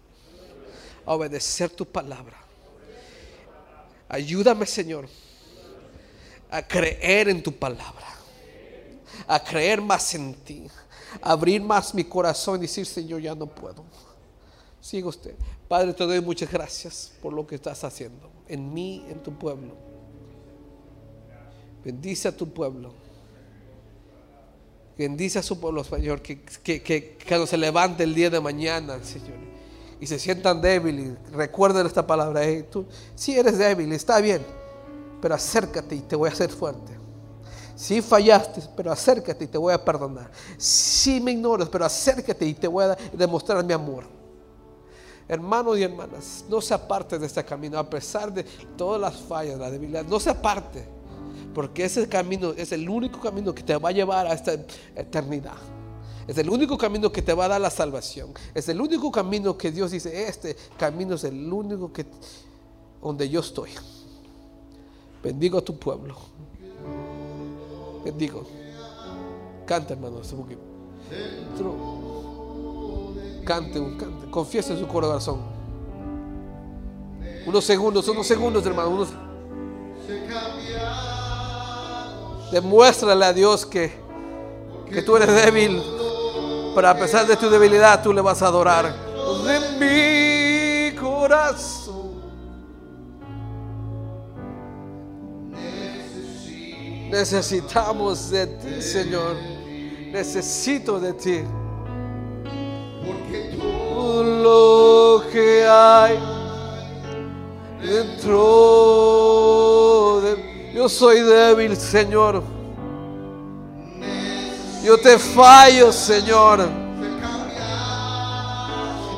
a 1.05 1.13
obedecer 1.13 1.69
tu 1.69 1.85
palabra. 1.85 2.37
Ayúdame, 4.09 4.65
Señor, 4.65 5.07
a 6.53 6.61
creer 6.61 7.29
en 7.29 7.41
tu 7.41 7.51
palabra. 7.51 8.07
A 9.27 9.43
creer 9.43 9.81
más 9.81 10.13
en 10.13 10.35
ti. 10.35 10.67
abrir 11.21 11.61
más 11.61 11.93
mi 11.93 12.03
corazón 12.03 12.57
y 12.57 12.61
decir, 12.61 12.85
Señor, 12.85 13.21
ya 13.21 13.33
no 13.33 13.47
puedo. 13.47 13.83
Siga 14.79 15.07
usted. 15.07 15.35
Padre, 15.67 15.93
te 15.93 16.05
doy 16.05 16.21
muchas 16.21 16.51
gracias 16.51 17.11
por 17.21 17.33
lo 17.33 17.45
que 17.47 17.55
estás 17.55 17.83
haciendo 17.83 18.29
en 18.47 18.71
mí, 18.73 19.03
en 19.09 19.21
tu 19.23 19.33
pueblo. 19.37 19.75
Bendice 21.83 22.27
a 22.27 22.37
tu 22.37 22.51
pueblo. 22.53 22.93
Bendice 24.95 25.39
a 25.39 25.43
su 25.43 25.59
pueblo, 25.59 25.83
Señor, 25.83 26.21
que, 26.21 26.41
que, 26.41 26.83
que, 26.83 27.17
cuando 27.27 27.47
se 27.47 27.57
levante 27.57 28.03
el 28.03 28.13
día 28.13 28.29
de 28.29 28.39
mañana, 28.39 29.03
Señor, 29.03 29.39
y 29.99 30.05
se 30.05 30.19
sientan 30.19 30.61
débiles, 30.61 31.17
recuerden 31.31 31.87
esta 31.87 32.05
palabra. 32.05 32.41
tú, 32.69 32.85
si 33.15 33.35
eres 33.35 33.57
débil, 33.57 33.91
está 33.91 34.21
bien, 34.21 34.45
pero 35.23 35.35
acércate 35.35 35.95
y 35.95 36.01
te 36.01 36.17
voy 36.17 36.27
a 36.27 36.33
hacer 36.33 36.49
fuerte. 36.49 36.99
Si 37.77 38.01
fallaste, 38.01 38.61
pero 38.75 38.91
acércate 38.91 39.45
y 39.45 39.47
te 39.47 39.57
voy 39.57 39.73
a 39.73 39.81
perdonar. 39.81 40.29
Si 40.57 41.21
me 41.21 41.31
ignoras, 41.31 41.69
pero 41.69 41.85
acércate 41.85 42.45
y 42.45 42.53
te 42.53 42.67
voy 42.67 42.83
a 42.83 42.97
demostrar 43.13 43.63
mi 43.63 43.71
amor. 43.71 44.03
Hermanos 45.25 45.77
y 45.77 45.83
hermanas, 45.83 46.43
no 46.49 46.59
se 46.59 46.73
aparte 46.73 47.17
de 47.17 47.25
este 47.25 47.41
camino, 47.45 47.79
a 47.79 47.89
pesar 47.89 48.33
de 48.33 48.43
todas 48.75 48.99
las 48.99 49.15
fallas, 49.15 49.57
la 49.57 49.71
debilidad, 49.71 50.03
no 50.03 50.19
se 50.19 50.29
aparte. 50.29 50.85
Porque 51.55 51.85
ese 51.85 52.05
camino 52.09 52.51
es 52.57 52.73
el 52.73 52.89
único 52.89 53.21
camino 53.21 53.55
que 53.55 53.63
te 53.63 53.77
va 53.77 53.87
a 53.87 53.93
llevar 53.93 54.27
a 54.27 54.33
esta 54.33 54.55
eternidad. 54.93 55.55
Es 56.27 56.37
el 56.37 56.49
único 56.49 56.77
camino 56.77 57.09
que 57.09 57.21
te 57.21 57.33
va 57.33 57.45
a 57.45 57.47
dar 57.47 57.61
la 57.61 57.69
salvación. 57.69 58.33
Es 58.53 58.67
el 58.67 58.81
único 58.81 59.09
camino 59.09 59.57
que 59.57 59.71
Dios 59.71 59.91
dice, 59.91 60.27
este 60.27 60.57
camino 60.77 61.15
es 61.15 61.23
el 61.23 61.53
único 61.53 61.93
que 61.93 62.05
donde 63.01 63.29
yo 63.29 63.39
estoy. 63.39 63.69
Bendigo 65.23 65.57
a 65.57 65.61
tu 65.61 65.79
pueblo. 65.79 66.15
Bendigo. 68.03 68.43
Canta, 69.65 69.93
hermano, 69.93 70.17
Cante, 73.45 73.79
cante. 73.97 74.29
Confiesa 74.29 74.73
en 74.73 74.79
su 74.79 74.87
corazón. 74.87 75.39
Unos 77.45 77.63
segundos, 77.63 78.05
unos 78.09 78.27
segundos, 78.27 78.65
hermano. 78.65 79.07
Demuéstrale 82.51 83.25
a 83.25 83.33
Dios 83.33 83.65
que, 83.65 83.91
que 84.89 85.01
tú 85.01 85.15
eres 85.15 85.33
débil, 85.33 85.81
pero 86.75 86.89
a 86.89 86.95
pesar 86.95 87.25
de 87.25 87.37
tu 87.37 87.49
debilidad 87.49 88.03
tú 88.03 88.13
le 88.13 88.21
vas 88.21 88.41
a 88.41 88.47
adorar. 88.47 88.93
De 89.45 90.91
mi 90.91 90.95
corazón. 90.97 91.82
Necesitamos 97.13 98.31
de 98.31 98.47
ti, 98.47 98.81
Señor. 98.81 99.35
Necesito 100.11 100.99
de 100.99 101.13
ti. 101.13 101.43
Porque 103.05 103.55
todo 103.59 104.23
lo 104.23 105.23
que 105.31 105.63
hay 105.63 106.17
dentro 107.83 108.31
de 110.23 110.71
yo 110.73 110.89
soy 110.89 111.19
débil, 111.19 111.77
Señor. 111.77 112.41
Yo 114.83 114.97
te 114.97 115.19
fallo, 115.19 115.91
Señor. 115.91 116.67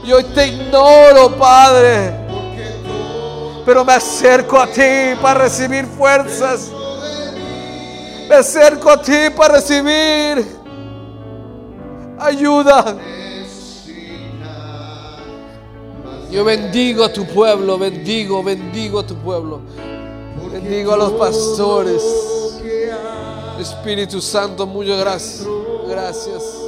Yo 0.04 0.26
te 0.34 0.48
ignoro, 0.48 1.30
Padre. 1.38 2.12
Pero 3.66 3.86
me 3.86 3.94
acerco 3.94 4.60
a 4.60 4.68
ti 4.68 5.16
para 5.22 5.44
recibir 5.44 5.86
fuerzas. 5.86 6.75
Me 8.28 8.36
acerco 8.36 8.90
a 8.90 9.02
ti 9.02 9.30
para 9.36 9.56
recibir 9.56 10.46
ayuda. 12.18 12.98
Yo 16.32 16.44
bendigo 16.44 17.04
a 17.04 17.14
tu 17.14 17.26
pueblo, 17.26 17.78
bendigo, 17.78 18.44
bendigo 18.44 19.00
a 19.00 19.08
tu 19.08 19.16
pueblo. 19.16 19.62
Bendigo 20.52 20.94
a 20.94 20.98
los 20.98 21.12
pastores. 21.14 22.04
Espíritu 23.60 24.20
Santo, 24.22 24.66
muchas 24.66 25.00
gracias. 25.00 25.48
Gracias. 25.88 26.65